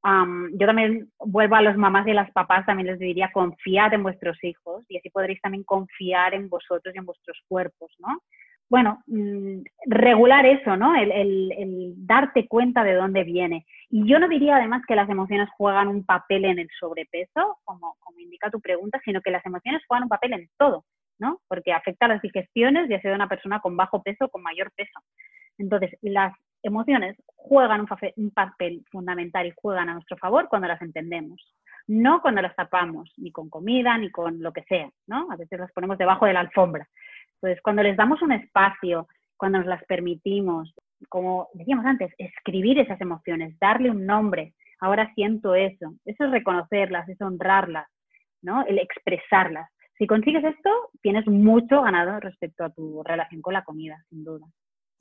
[0.04, 4.43] Yo también vuelvo a los mamás y las papás, también les diría confiad en vuestros
[4.43, 8.20] hijos y así podréis también confiar en vosotros y en vuestros cuerpos, ¿no?
[8.70, 10.95] Bueno, mm, regular eso, ¿no?
[10.95, 13.66] El, el, darte cuenta de dónde viene.
[13.89, 17.97] Y yo no diría además que las emociones juegan un papel en el sobrepeso, como,
[17.99, 20.86] como indica tu pregunta, sino que las emociones juegan un papel en todo,
[21.20, 21.41] ¿no?
[21.49, 24.41] Porque afecta a las digestiones, ya sea de una persona con bajo peso o con
[24.41, 24.99] mayor peso.
[25.58, 26.34] Entonces, las
[26.64, 27.86] emociones juegan
[28.16, 31.53] un, papel fundamental y juegan a nuestro favor cuando las entendemos,
[31.88, 35.32] no cuando las tapamos, ni con comida, ni con lo que sea, ¿no?
[35.32, 36.88] A veces las ponemos debajo de la alfombra.
[37.36, 39.07] Entonces, cuando les damos un espacio,
[39.38, 40.74] cuando nos las permitimos,
[41.09, 47.09] como decíamos antes, escribir esas emociones, darle un nombre, ahora siento eso, eso es reconocerlas,
[47.09, 47.88] es honrarlas,
[48.41, 48.66] ¿no?
[48.66, 49.70] El expresarlas.
[49.97, 50.70] Si consigues esto,
[51.01, 54.45] tienes mucho ganado respecto a tu relación con la comida, sin duda.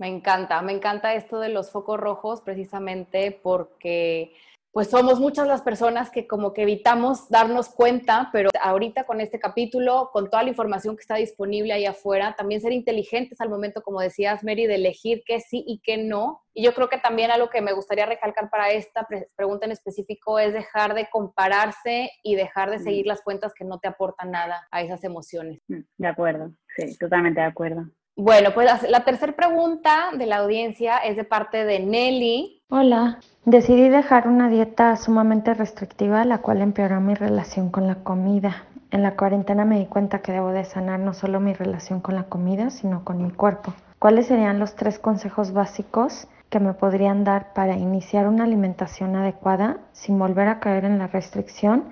[0.01, 4.33] Me encanta, me encanta esto de los focos rojos precisamente porque
[4.73, 9.39] pues somos muchas las personas que como que evitamos darnos cuenta, pero ahorita con este
[9.39, 13.83] capítulo, con toda la información que está disponible ahí afuera, también ser inteligentes al momento,
[13.83, 16.41] como decías, Mary, de elegir qué sí y qué no.
[16.55, 20.39] Y yo creo que también algo que me gustaría recalcar para esta pregunta en específico
[20.39, 22.83] es dejar de compararse y dejar de mm.
[22.83, 25.61] seguir las cuentas que no te aportan nada a esas emociones.
[25.69, 27.83] Mm, de acuerdo, sí, totalmente de acuerdo.
[28.23, 32.61] Bueno, pues la tercera pregunta de la audiencia es de parte de Nelly.
[32.69, 38.65] Hola, decidí dejar una dieta sumamente restrictiva, la cual empeoró mi relación con la comida.
[38.91, 42.15] En la cuarentena me di cuenta que debo de sanar no solo mi relación con
[42.15, 43.73] la comida, sino con mi cuerpo.
[43.99, 49.79] ¿Cuáles serían los tres consejos básicos que me podrían dar para iniciar una alimentación adecuada
[49.93, 51.85] sin volver a caer en la restricción,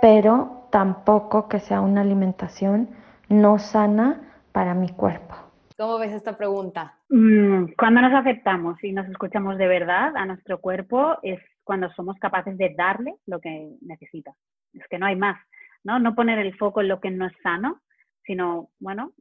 [0.00, 2.90] pero tampoco que sea una alimentación
[3.28, 4.20] no sana
[4.52, 5.43] para mi cuerpo?
[5.76, 6.98] ¿Cómo ves esta pregunta?
[7.08, 12.16] Mm, cuando nos aceptamos y nos escuchamos de verdad a nuestro cuerpo es cuando somos
[12.18, 14.32] capaces de darle lo que necesita.
[14.72, 15.36] Es que no hay más,
[15.82, 15.98] ¿no?
[15.98, 17.80] No poner el foco en lo que no es sano,
[18.24, 19.12] sino, bueno,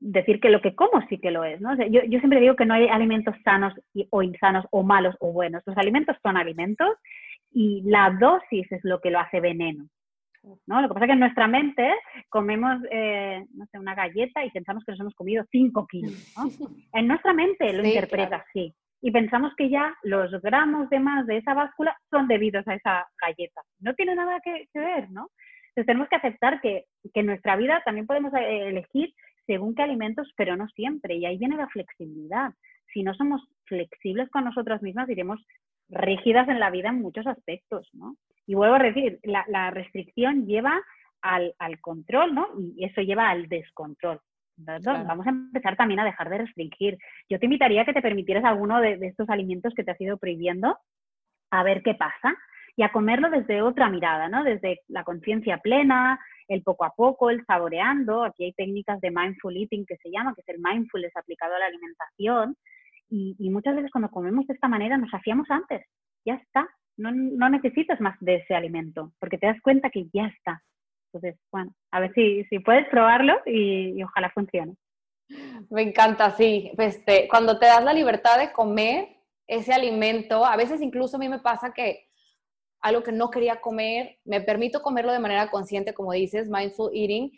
[0.00, 1.74] decir que lo que como sí que lo es, ¿no?
[1.76, 3.72] yo, yo, siempre digo que no hay alimentos sanos
[4.10, 5.62] o insanos o malos o buenos.
[5.66, 6.88] Los alimentos son alimentos
[7.50, 9.88] y la dosis es lo que lo hace veneno.
[10.66, 10.80] ¿No?
[10.80, 11.94] Lo que pasa es que en nuestra mente
[12.28, 16.44] comemos, eh, no sé, una galleta y pensamos que nos hemos comido 5 kilos, ¿no?
[16.92, 18.74] En nuestra mente lo interpreta así.
[19.00, 23.06] Y pensamos que ya los gramos de más de esa báscula son debidos a esa
[23.20, 23.60] galleta.
[23.80, 25.28] No tiene nada que, ver, ¿no?
[25.68, 29.12] Entonces tenemos que aceptar que, que en nuestra vida también podemos eh, elegir
[29.46, 31.16] según qué alimentos, pero no siempre.
[31.16, 32.52] Y ahí viene la flexibilidad.
[32.92, 35.44] Si no somos flexibles con nosotras mismas, iremos
[35.88, 38.16] rígidas en la vida en muchos aspectos, ¿no?
[38.46, 40.80] Y vuelvo a decir, la, restricción lleva
[41.22, 42.48] al, control, ¿no?
[42.76, 44.20] Y eso lleva al descontrol.
[44.56, 46.98] Vamos a empezar también a dejar de restringir.
[47.28, 50.00] Yo te invitaría a que te permitieras alguno de, de estos alimentos que te has
[50.00, 50.78] ido prohibiendo,
[51.50, 52.36] a ver qué pasa
[52.76, 54.42] y a comerlo desde otra mirada, ¿no?
[54.42, 56.18] Desde la conciencia plena,
[56.48, 58.24] el poco a poco, el saboreando.
[58.24, 61.58] Aquí hay técnicas de mindful eating que se llama, que es el mindfulness aplicado a
[61.58, 62.56] la alimentación.
[63.16, 65.86] Y, muchas veces cuando comemos de esta manera nos hacíamos antes,
[66.26, 66.68] ya está.
[66.96, 70.62] No, necesitas más de ese alimento, porque te das cuenta que ya está.
[71.12, 74.74] Entonces, bueno, a ver si, si puedes probarlo y, ojalá funcione.
[75.70, 76.72] Me encanta, sí.
[76.76, 79.08] Este, cuando te das la libertad de comer
[79.46, 82.08] ese alimento, a veces incluso a mí me pasa que
[82.80, 87.30] algo que no quería comer, me permito comerlo de manera consciente, como dices, mindful eating,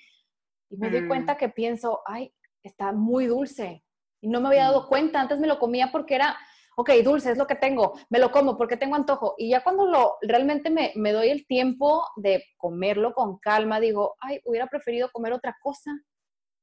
[0.70, 1.08] y me doy mm.
[1.08, 3.85] cuenta que pienso, ay, está muy dulce.
[4.20, 6.36] Y no me había dado cuenta, antes me lo comía porque era,
[6.76, 9.34] ok, dulce es lo que tengo, me lo como porque tengo antojo.
[9.38, 14.16] Y ya cuando lo realmente me, me doy el tiempo de comerlo con calma, digo,
[14.20, 15.92] ay, hubiera preferido comer otra cosa.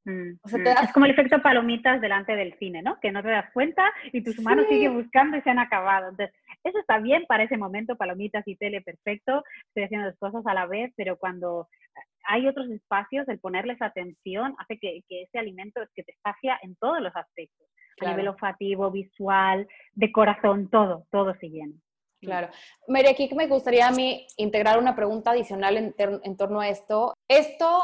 [0.06, 3.00] Mm, o sea, te Es como el efecto palomitas delante del cine, ¿no?
[3.00, 6.10] Que no te das cuenta y tus manos siguen buscando y se han acabado.
[6.10, 10.46] Entonces, eso está bien para ese momento, palomitas y tele, perfecto, estoy haciendo dos cosas
[10.46, 11.68] a la vez, pero cuando
[12.24, 17.02] hay otros espacios, el ponerles atención hace que, ese alimento que te sacia en todos
[17.02, 17.68] los aspectos,
[18.02, 21.76] a nivel olfativo, visual, de corazón, todo, todo se llena.
[22.22, 22.48] Claro.
[22.88, 27.14] María, aquí me gustaría a mí integrar una pregunta adicional en, en torno a esto.
[27.28, 27.84] Esto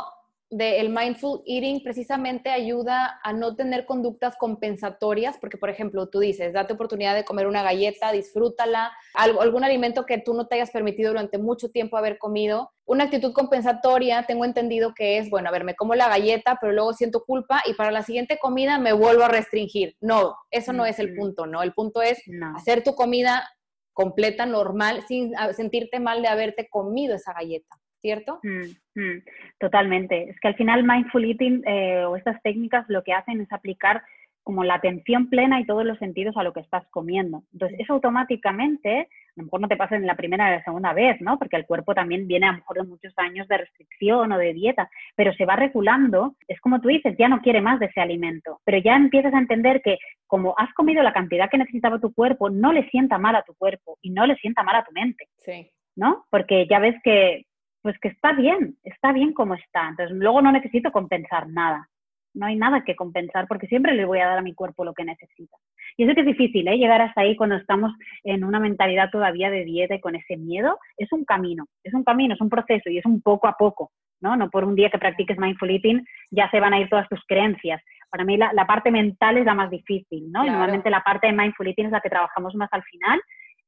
[0.52, 6.54] del mindful eating precisamente ayuda a no tener conductas compensatorias, porque por ejemplo tú dices,
[6.54, 10.72] date oportunidad de comer una galleta, disfrútala, algo, algún alimento que tú no te hayas
[10.72, 12.72] permitido durante mucho tiempo haber comido.
[12.86, 16.74] Una actitud compensatoria, tengo entendido que es, bueno, a ver, me como la galleta, pero
[16.74, 19.96] luego siento culpa y para la siguiente comida me vuelvo a restringir.
[20.02, 21.62] No, eso no es el punto, ¿no?
[21.62, 22.24] El punto es
[22.56, 23.48] hacer tu comida
[23.94, 27.76] completa, normal, sin sentirte mal de haberte comido esa galleta.
[28.02, 28.40] ¿Cierto?
[28.44, 29.24] Mm, mm,
[29.60, 30.30] totalmente.
[30.30, 34.04] Es que al final mindful eating eh, o estas técnicas lo que hacen es aplicar
[34.44, 37.44] como la atención plena y todos los sentidos a lo que estás comiendo.
[37.54, 40.92] Entonces, eso automáticamente, a lo mejor no te pasa en la primera o la segunda
[40.92, 41.38] vez, ¿no?
[41.38, 44.54] Porque el cuerpo también viene a lo mejor de muchos años de restricción o de
[44.54, 46.36] dieta, pero se va regulando.
[46.48, 49.40] Es como tú dices, ya no quiere más de ese alimento, pero ya empiezas a
[49.40, 53.36] entender que como has comido la cantidad que necesitaba tu cuerpo, no le sienta mal
[53.36, 55.28] a tu cuerpo y no le sienta mal a tu mente.
[55.38, 55.70] Sí.
[55.96, 56.26] ¿no?
[56.30, 57.46] Porque ya ves que
[57.82, 59.90] pues que está bien, está bien como está.
[59.90, 61.88] Entonces, luego no necesito compensar nada.
[62.34, 64.94] No hay nada que compensar porque siempre le voy a dar a mi cuerpo lo
[64.94, 65.58] que necesita.
[65.98, 66.78] Y eso que es difícil, ¿eh?
[66.78, 67.92] Llegar hasta ahí cuando estamos
[68.24, 72.04] en una mentalidad todavía de dieta y con ese miedo, es un camino, es un
[72.04, 74.36] camino, es un proceso y es un poco a poco, ¿no?
[74.36, 77.22] No por un día que practiques mindful eating ya se van a ir todas tus
[77.28, 77.82] creencias.
[78.12, 80.44] Para mí la, parte mental es la más difícil, ¿no?
[80.44, 83.22] normalmente la parte de mindful eating es la que trabajamos más al final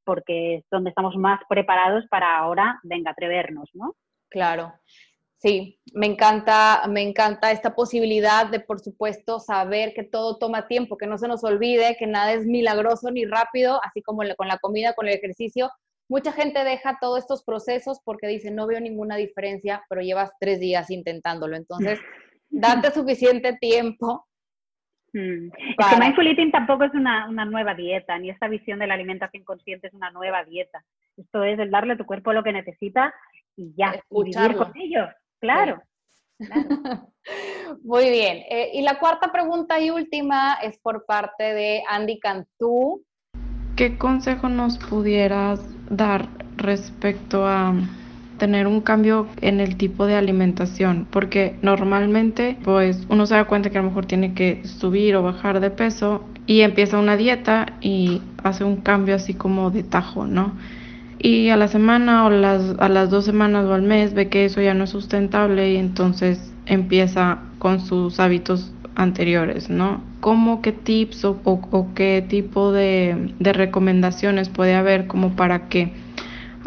[0.04, 3.94] porque es donde estamos más preparados para ahora, venga, atrevernos, ¿no?
[4.28, 4.72] Claro.
[5.42, 10.96] Sí, me encanta, me encanta esta posibilidad de, por supuesto, saber que todo toma tiempo,
[10.96, 14.58] que no se nos olvide, que nada es milagroso ni rápido, así como con la
[14.58, 15.68] comida, con el ejercicio.
[16.08, 20.60] Mucha gente deja todos estos procesos porque dice, no veo ninguna diferencia, pero llevas tres
[20.60, 21.56] días intentándolo.
[21.56, 21.98] Entonces,
[22.48, 24.24] date suficiente tiempo
[25.12, 25.50] Mm.
[25.78, 29.44] Es que mindful eating tampoco es una, nueva dieta, ni esta visión de la alimentación
[29.44, 30.84] consciente es una nueva dieta.
[31.16, 33.14] Esto es el darle a tu cuerpo lo que necesita
[33.56, 35.08] y ya, y vivir con ello.
[35.40, 35.82] Claro.
[37.84, 38.38] Muy bien.
[38.48, 43.04] Eh, y la cuarta pregunta y última es por parte de Andy Cantú.
[43.76, 45.60] ¿Qué consejo nos pudieras
[45.90, 47.74] dar respecto a
[48.42, 53.70] tener un cambio en el tipo de alimentación, porque normalmente pues uno se da cuenta
[53.70, 57.74] que a lo mejor tiene que subir o bajar de peso y empieza una dieta
[57.80, 60.54] y hace un cambio así como de tajo, ¿no?
[61.20, 64.44] Y a la semana o las, a las dos semanas o al mes ve que
[64.44, 70.02] eso ya no es sustentable y entonces empieza con sus hábitos anteriores, ¿no?
[70.18, 75.92] ¿Cómo qué tips o, o qué tipo de, de recomendaciones puede haber como para que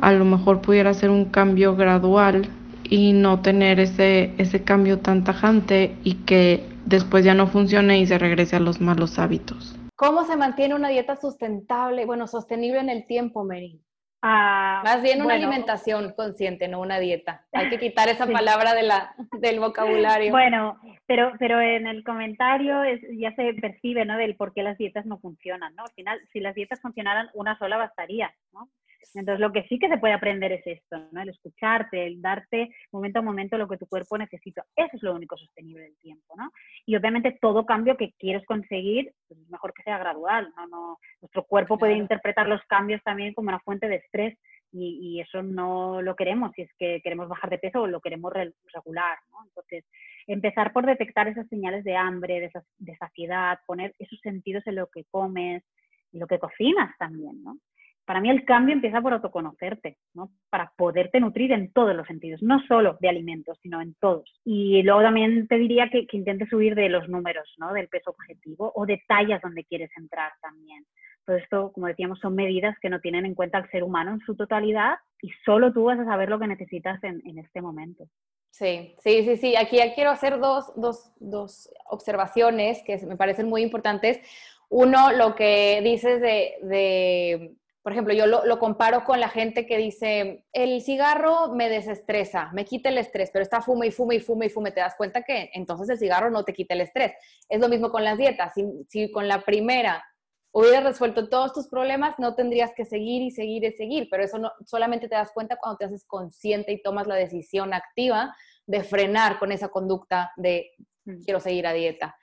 [0.01, 2.47] a lo mejor pudiera ser un cambio gradual
[2.83, 8.05] y no tener ese, ese cambio tan tajante y que después ya no funcione y
[8.05, 9.75] se regrese a los malos hábitos.
[9.95, 13.81] ¿Cómo se mantiene una dieta sustentable, bueno, sostenible en el tiempo, Mary?
[14.21, 17.45] Ah, Más bien una alimentación consciente, no una dieta.
[17.53, 20.31] Hay que quitar esa palabra de la, del vocabulario.
[20.31, 22.81] Bueno, pero, pero en el comentario
[23.19, 24.17] ya se percibe, ¿no?
[24.17, 25.83] Del por qué las dietas no funcionan, ¿no?
[25.83, 28.69] Al final, si las dietas funcionaran, una sola bastaría, ¿no?
[29.15, 31.21] Entonces, lo que sí que se puede aprender es esto, ¿no?
[31.21, 34.65] El escucharte, el darte momento a momento lo que tu cuerpo necesita.
[34.75, 36.51] Eso es lo único sostenible del tiempo, ¿no?
[36.85, 40.67] Y obviamente todo cambio que quieres conseguir, pues es mejor que sea gradual, ¿no?
[40.67, 44.37] no nuestro cuerpo puede interpretar los cambios también como una fuente de estrés
[44.71, 48.01] y, y, eso no lo queremos si es que queremos bajar de peso o lo
[48.01, 49.37] queremos regular, ¿no?
[49.45, 49.85] Entonces,
[50.27, 54.87] empezar por detectar esas señales de hambre, de, de saciedad, poner esos sentidos en lo
[54.87, 55.63] que comes,
[56.11, 57.57] en lo que cocinas también, ¿no?
[58.05, 60.29] Para mí el cambio empieza por autoconocerte, ¿no?
[60.49, 64.31] Para poderte nutrir en todos los sentidos, no solo de alimentos, sino en todos.
[64.45, 67.73] Y luego también te diría que, intentes huir de los números, ¿no?
[67.73, 70.85] Del peso objetivo o de tallas donde quieres entrar también.
[71.25, 74.19] Todo esto, como decíamos, son medidas que no tienen en cuenta al ser humano en
[74.19, 78.05] su totalidad y solo tú vas a saber lo que necesitas en, este momento.
[78.51, 79.55] Sí, sí, sí, sí.
[79.55, 84.21] Aquí quiero hacer dos, dos, dos observaciones que me parecen muy importantes.
[84.69, 90.43] Uno, lo que dices de por ejemplo, yo lo, comparo con la gente que dice,
[90.53, 94.47] el cigarro me desestresa, me quita el estrés, pero está fume y fume y fume
[94.47, 94.71] y fume.
[94.71, 97.13] Te das cuenta que entonces el cigarro no te quita el estrés.
[97.47, 98.53] Es lo mismo con las dietas.
[98.89, 100.03] Si, con la primera
[100.51, 104.39] hubieras resuelto todos tus problemas, no tendrías que seguir y seguir y seguir, pero eso
[104.39, 108.81] no, solamente te das cuenta cuando te haces consciente y tomas la decisión activa de
[108.81, 110.71] frenar con esa conducta de
[111.03, 111.21] mm.
[111.23, 112.17] quiero seguir a dieta.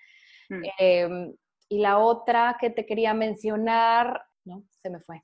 [0.48, 0.62] Mm.
[0.76, 1.36] Em,
[1.68, 5.22] y la otra que te quería mencionar, no, se me fue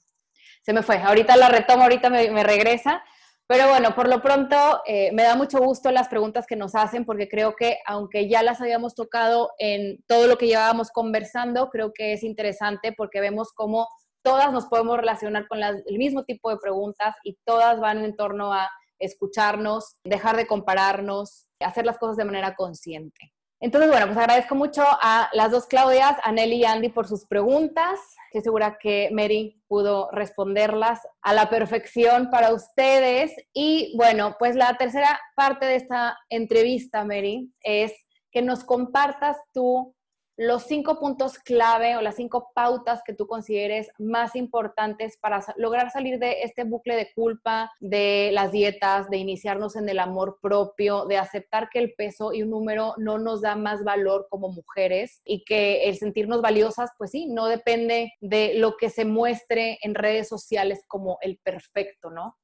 [0.69, 0.99] se me fue.
[0.99, 3.03] Ahorita la retomo, ahorita me, regresa.
[3.47, 7.07] Pero bueno, por lo pronto eh, me da mucho gusto las preguntas que nos hacen
[7.07, 11.95] porque creo que aunque ya las habíamos tocado en todo lo que llevábamos conversando, creo
[11.95, 13.89] que es interesante porque vemos cómo
[14.21, 18.53] todas nos podemos relacionar con el mismo tipo de preguntas y todas van en torno
[18.53, 23.33] a escucharnos, dejar de compararnos, hacer las cosas de manera consciente.
[23.61, 27.27] Entonces, bueno, pues agradezco mucho a las dos Claudias, a Nelly y Andy por sus
[27.27, 27.99] preguntas.
[28.29, 33.33] Estoy segura que Mary pudo responderlas a la perfección para ustedes.
[33.53, 37.93] Y bueno, pues la tercera parte de esta entrevista, Mary, es
[38.31, 39.93] que nos compartas tú
[40.39, 45.91] los cinco puntos clave o las cinco pautas que tú consideres más importantes para lograr
[45.91, 51.07] salir de este bucle de culpa, de las dietas, de iniciarnos en el amor propio,
[51.07, 55.21] de aceptar que el peso y un número no nos da más valor como mujeres
[55.25, 59.97] y que el sentirnos valiosas, pues sí, no depende de lo que se muestre en
[59.97, 62.37] redes sociales como el perfecto, ¿no?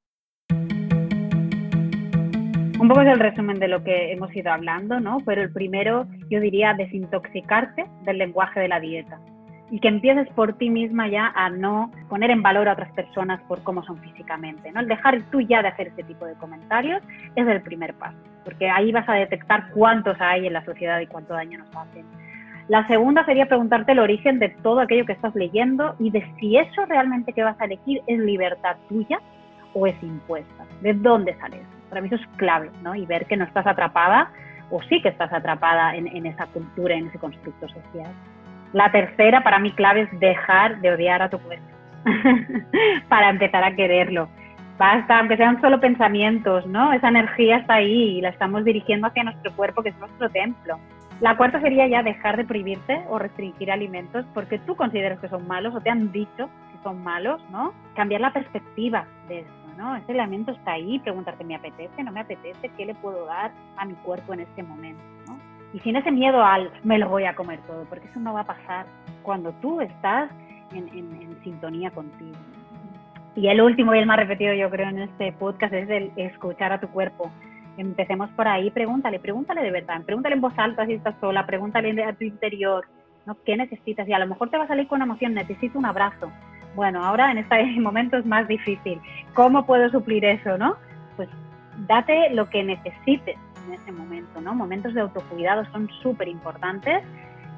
[2.85, 5.17] Un poco es el resumen de lo que hemos ido hablando, ¿no?
[5.25, 9.19] Pero el primero, yo diría, desintoxicarte del lenguaje de la dieta
[9.71, 13.41] y que empieces por ti misma ya a no poner en valor a otras personas
[13.47, 14.81] por cómo son físicamente, ¿no?
[14.81, 17.01] El dejar tú ya de hacer ese tipo de comentarios
[17.35, 21.07] es el primer paso, porque ahí vas a detectar cuántos hay en la sociedad y
[21.07, 22.05] cuánto daño nos hacen.
[22.67, 26.57] La segunda sería preguntarte el origen de todo aquello que estás leyendo y de si
[26.57, 29.19] eso realmente que vas a elegir es libertad tuya
[29.73, 30.67] o es impuesta.
[30.81, 31.74] ¿De dónde sale eso?
[31.95, 32.93] Para mí eso es clave, ¿no?
[32.93, 34.29] Y ver que no estás atrapada
[34.69, 38.11] o sí que estás atrapada en, esa cultura, en ese constructo social.
[38.73, 41.65] La tercera, para mí clave, es dejar de odiar a tu cuerpo
[43.07, 44.27] para empezar a quererlo.
[44.77, 46.91] Basta, aunque sean solo pensamientos, ¿no?
[46.91, 50.77] Esa energía está ahí y la estamos dirigiendo hacia nuestro cuerpo, que es nuestro templo.
[51.21, 55.47] La cuarta sería ya dejar de prohibirte o restringir alimentos porque tú consideras que son
[55.47, 57.73] malos o te han dicho que son malos, ¿no?
[57.95, 59.95] Cambiar la perspectiva de eso ¿no?
[59.95, 62.03] Ese elemento está ahí, preguntarte, ¿me apetece?
[62.03, 62.69] ¿No me apetece?
[62.77, 65.01] ¿Qué le puedo dar a mi cuerpo en este momento?
[65.27, 65.37] ¿no?
[65.73, 68.41] Y sin ese miedo al, me lo voy a comer todo, porque eso no va
[68.41, 68.85] a pasar
[69.23, 70.31] cuando tú estás
[70.71, 72.37] en, en, sintonía contigo.
[73.35, 76.71] Y el último y el más repetido, yo creo, en este podcast es el escuchar
[76.71, 77.29] a tu cuerpo.
[77.77, 82.01] Empecemos por ahí, pregúntale, pregúntale de verdad, pregúntale en voz alta si estás sola, pregúntale
[82.03, 82.85] a tu interior,
[83.25, 83.35] ¿no?
[83.43, 84.07] ¿Qué necesitas?
[84.07, 86.31] Y a lo mejor te va a salir con emoción, necesito un abrazo,
[86.75, 89.01] bueno, ahora en este momento es más difícil.
[89.33, 90.77] ¿Cómo puedo suplir eso, no?
[91.15, 91.29] Pues
[91.87, 94.53] date lo que necesites en ese momento, ¿no?
[94.53, 97.03] Momentos de autocuidado son súper importantes.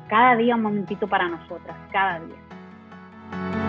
[0.07, 3.66] Cada día un momentito para nosotras, cada día.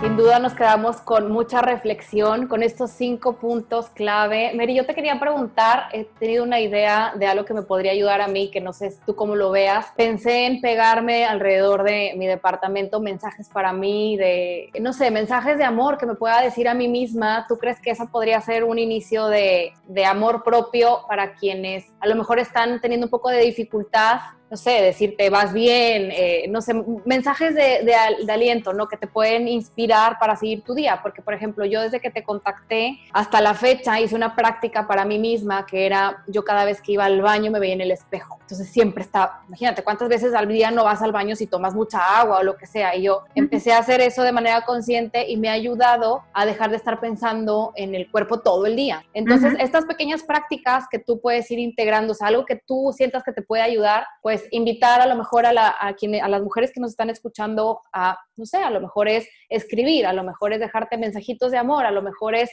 [0.00, 4.52] Sin duda nos quedamos con mucha reflexión, con estos cinco puntos clave.
[4.54, 8.20] Mary, yo te quería preguntar, he tenido una idea de algo que me podría ayudar
[8.20, 9.86] a mí, que no sé tú cómo lo veas.
[9.96, 15.64] Pensé en pegarme alrededor de mi departamento mensajes para mí, de, no sé, mensajes de
[15.64, 17.46] amor que me pueda decir a mí misma.
[17.48, 22.06] ¿Tú crees que eso podría ser un inicio de, de amor propio para quienes a
[22.06, 24.20] lo mejor están teniendo un poco de dificultad
[24.50, 26.72] no sé, decirte vas bien, eh, no sé,
[27.04, 28.86] mensajes de, de, aliento, ¿no?
[28.86, 31.00] Que te pueden inspirar para seguir tu día.
[31.02, 35.04] Porque, por ejemplo, yo desde que te contacté hasta la fecha hice una práctica para
[35.04, 37.90] mí misma que era yo cada vez que iba al baño me veía en el
[37.90, 38.38] espejo.
[38.42, 42.20] Entonces siempre estaba, imagínate cuántas veces al día no vas al baño si tomas mucha
[42.20, 42.94] agua o lo que sea.
[42.94, 46.70] Y yo empecé a hacer eso de manera consciente y me ha ayudado a dejar
[46.70, 49.04] de estar pensando en el cuerpo todo el día.
[49.12, 53.24] Entonces, estas pequeñas prácticas que tú puedes ir integrando, o sea, algo que tú sientas
[53.24, 56.72] que te puede ayudar, pues invitar a lo mejor a, la, a, a las mujeres
[56.72, 60.52] que nos están escuchando a, no sé, a lo mejor es escribir, a lo mejor
[60.52, 62.50] es dejarte mensajitos de amor, a lo mejor es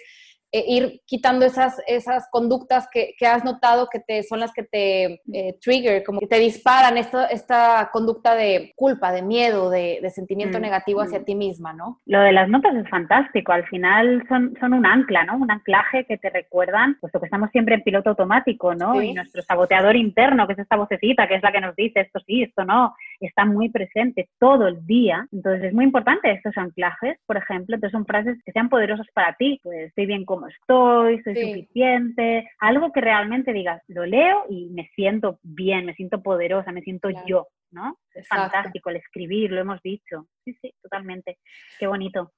[0.55, 4.61] eh, ir quitando esas, esas conductas que, que, has notado que te, son las que
[4.61, 9.97] te eh, trigger, como que te disparan esta, esta conducta de culpa, de miedo, de,
[9.99, 11.25] de sentimiento mm, negativo hacia mm.
[11.25, 12.01] ti misma, ¿no?
[12.05, 15.37] Lo de las notas es fantástico, al final son, son un ancla, ¿no?
[15.37, 19.01] Un anclaje que te recuerdan, puesto que estamos siempre en piloto automático, ¿no?
[19.01, 22.19] Y nuestro saboteador interno, que es esta vocecita, que es la que nos dice esto
[22.27, 25.27] sí, esto no, está muy presente todo el día.
[25.31, 29.33] Entonces es muy importante estos anclajes, por ejemplo, entonces son frases que sean poderosas para
[29.33, 34.89] ti, pues estoy bien estoy, soy suficiente, algo que realmente digas, lo leo y me
[34.95, 37.97] siento bien, me siento poderosa, me siento yo, ¿no?
[38.13, 40.27] Es fantástico el escribir, lo hemos dicho.
[40.45, 41.37] Sí, sí, totalmente.
[41.79, 42.31] Qué bonito.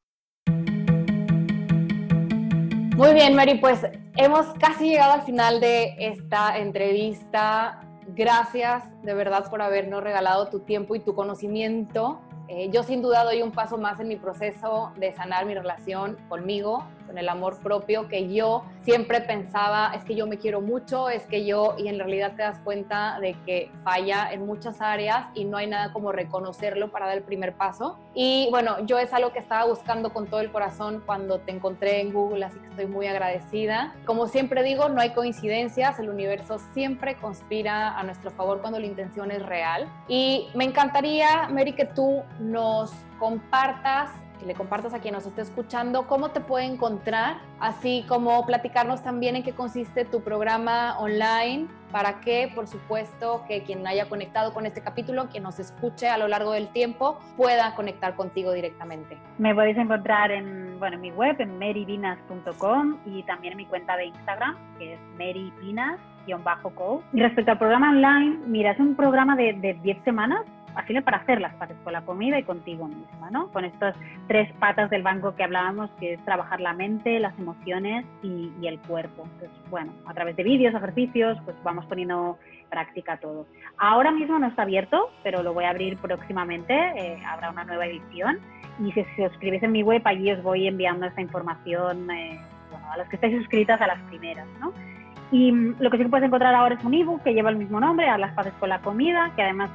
[2.95, 3.85] Muy bien, Mary, pues
[4.15, 7.81] hemos casi llegado al final de esta entrevista.
[8.07, 12.21] Gracias de verdad por habernos regalado tu tiempo y tu conocimiento.
[12.47, 16.15] Eh, yo sin duda doy un paso más en mi proceso de sanar mi relación
[16.29, 21.09] conmigo, con el amor propio, que yo siempre pensaba, es que yo me quiero mucho,
[21.09, 25.27] es que yo, y en realidad te das cuenta de que falla en muchas áreas
[25.33, 27.97] y no hay nada como reconocerlo para dar el primer paso.
[28.13, 32.01] Y bueno, yo es algo que estaba buscando con todo el corazón cuando te encontré
[32.01, 33.95] en Google, así que estoy muy agradecida.
[34.05, 38.85] Como siempre digo, no hay coincidencias, el universo siempre conspira a nuestro favor cuando la
[38.85, 39.89] intención es real.
[40.07, 45.41] Y me encantaría, Mary, que tú nos compartas que le compartas a quien nos esté
[45.41, 51.67] escuchando cómo te puede encontrar, así como platicarnos también en qué consiste tu programa online,
[51.91, 56.17] para que, por supuesto, que quien haya conectado con este capítulo, quien nos escuche a
[56.17, 59.17] lo largo del tiempo, pueda conectar contigo directamente.
[59.38, 63.95] Me podéis encontrar en, bueno, en mi web, en maryvinas.com y también en mi cuenta
[63.95, 67.03] de Instagram, que es maryvinas-co.
[67.13, 70.41] Y respecto al programa online, mira, es un programa de 10 semanas
[70.76, 73.47] al para hacer las paces con la comida y contigo misma, ¿no?
[73.49, 73.95] Con estas
[74.28, 78.80] tres patas del banco que hablábamos, que es trabajar la mente, las emociones y, el
[78.80, 79.23] cuerpo.
[79.26, 82.38] Entonces, bueno, a través de vídeos, ejercicios, pues vamos poniendo
[82.69, 83.45] práctica todo.
[83.78, 87.86] Ahora mismo no está abierto, pero lo voy a abrir próximamente, eh, habrá una nueva
[87.86, 88.39] edición.
[88.84, 92.39] Y si, os suscribís en mi web, allí os voy enviando esta información, eh,
[92.71, 94.73] bueno, a las que estáis suscritas a las primeras, ¿no?
[95.32, 97.57] Y mm, lo que sí que puedes encontrar ahora es un ebook que lleva el
[97.57, 99.69] mismo nombre, A las paces con la comida, que además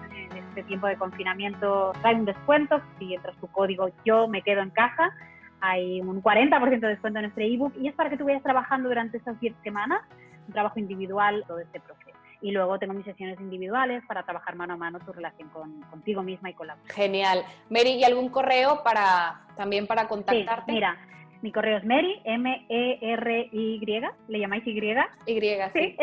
[0.51, 2.81] este tiempo de confinamiento trae un descuento.
[2.99, 5.13] Si entras tu código Yo me quedo en casa,
[5.61, 8.89] hay un 40% de descuento en este ebook y es para que tú vayas trabajando
[8.89, 10.03] durante estas 10 semanas,
[10.47, 12.11] un trabajo individual, todo este proceso.
[12.43, 16.23] Y luego tengo mis sesiones individuales para trabajar mano a mano tu relación con, contigo
[16.23, 17.45] misma y con la Genial.
[17.69, 20.65] Mary, ¿y algún correo para también para contactarte?
[20.67, 20.97] Sí, mira,
[21.43, 23.81] mi correo es Mary, M-E-R-Y,
[24.29, 24.79] ¿le llamáis Y?
[25.27, 25.41] Y,
[25.73, 25.97] sí.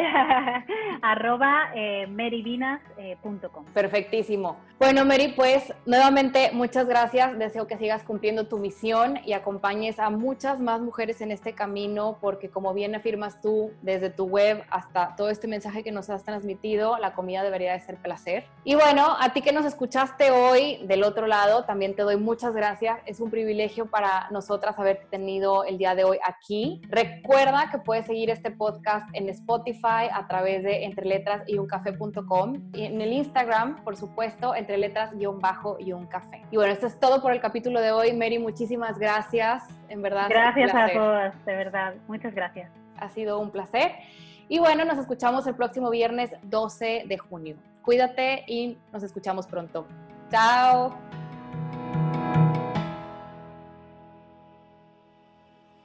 [1.02, 3.66] arroba eh, maryvinas.com.
[3.66, 4.58] Eh, Perfectísimo.
[4.80, 7.38] Bueno, Mary, pues nuevamente muchas gracias.
[7.38, 12.18] Deseo que sigas cumpliendo tu misión y acompañes a muchas más mujeres en este camino,
[12.20, 16.24] porque como bien afirmas tú, desde tu web hasta todo este mensaje que nos has
[16.24, 18.46] transmitido, la comida debería de ser placer.
[18.64, 22.56] Y bueno, a ti que nos escuchaste hoy del otro lado, también te doy muchas
[22.56, 23.00] gracias.
[23.06, 26.82] Es un privilegio para nosotras haberte tenido el día de hoy aquí.
[26.90, 31.58] Recuerda que puedes seguir este podcast en Spotify a través de entreletras y
[32.74, 36.44] en el Instagram, por supuesto, entre letras y un bajo y un café.
[36.50, 38.14] Y bueno, esto es todo por el capítulo de hoy.
[38.14, 39.64] Mary, muchísimas gracias.
[39.90, 40.28] En verdad.
[40.30, 41.96] Gracias a todas, de verdad.
[42.08, 42.72] Muchas gracias.
[42.98, 43.92] Ha sido un placer.
[44.48, 47.58] Y bueno, nos escuchamos el próximo viernes 12 de junio.
[47.82, 49.86] Cuídate y nos escuchamos pronto.
[50.32, 50.94] Chao.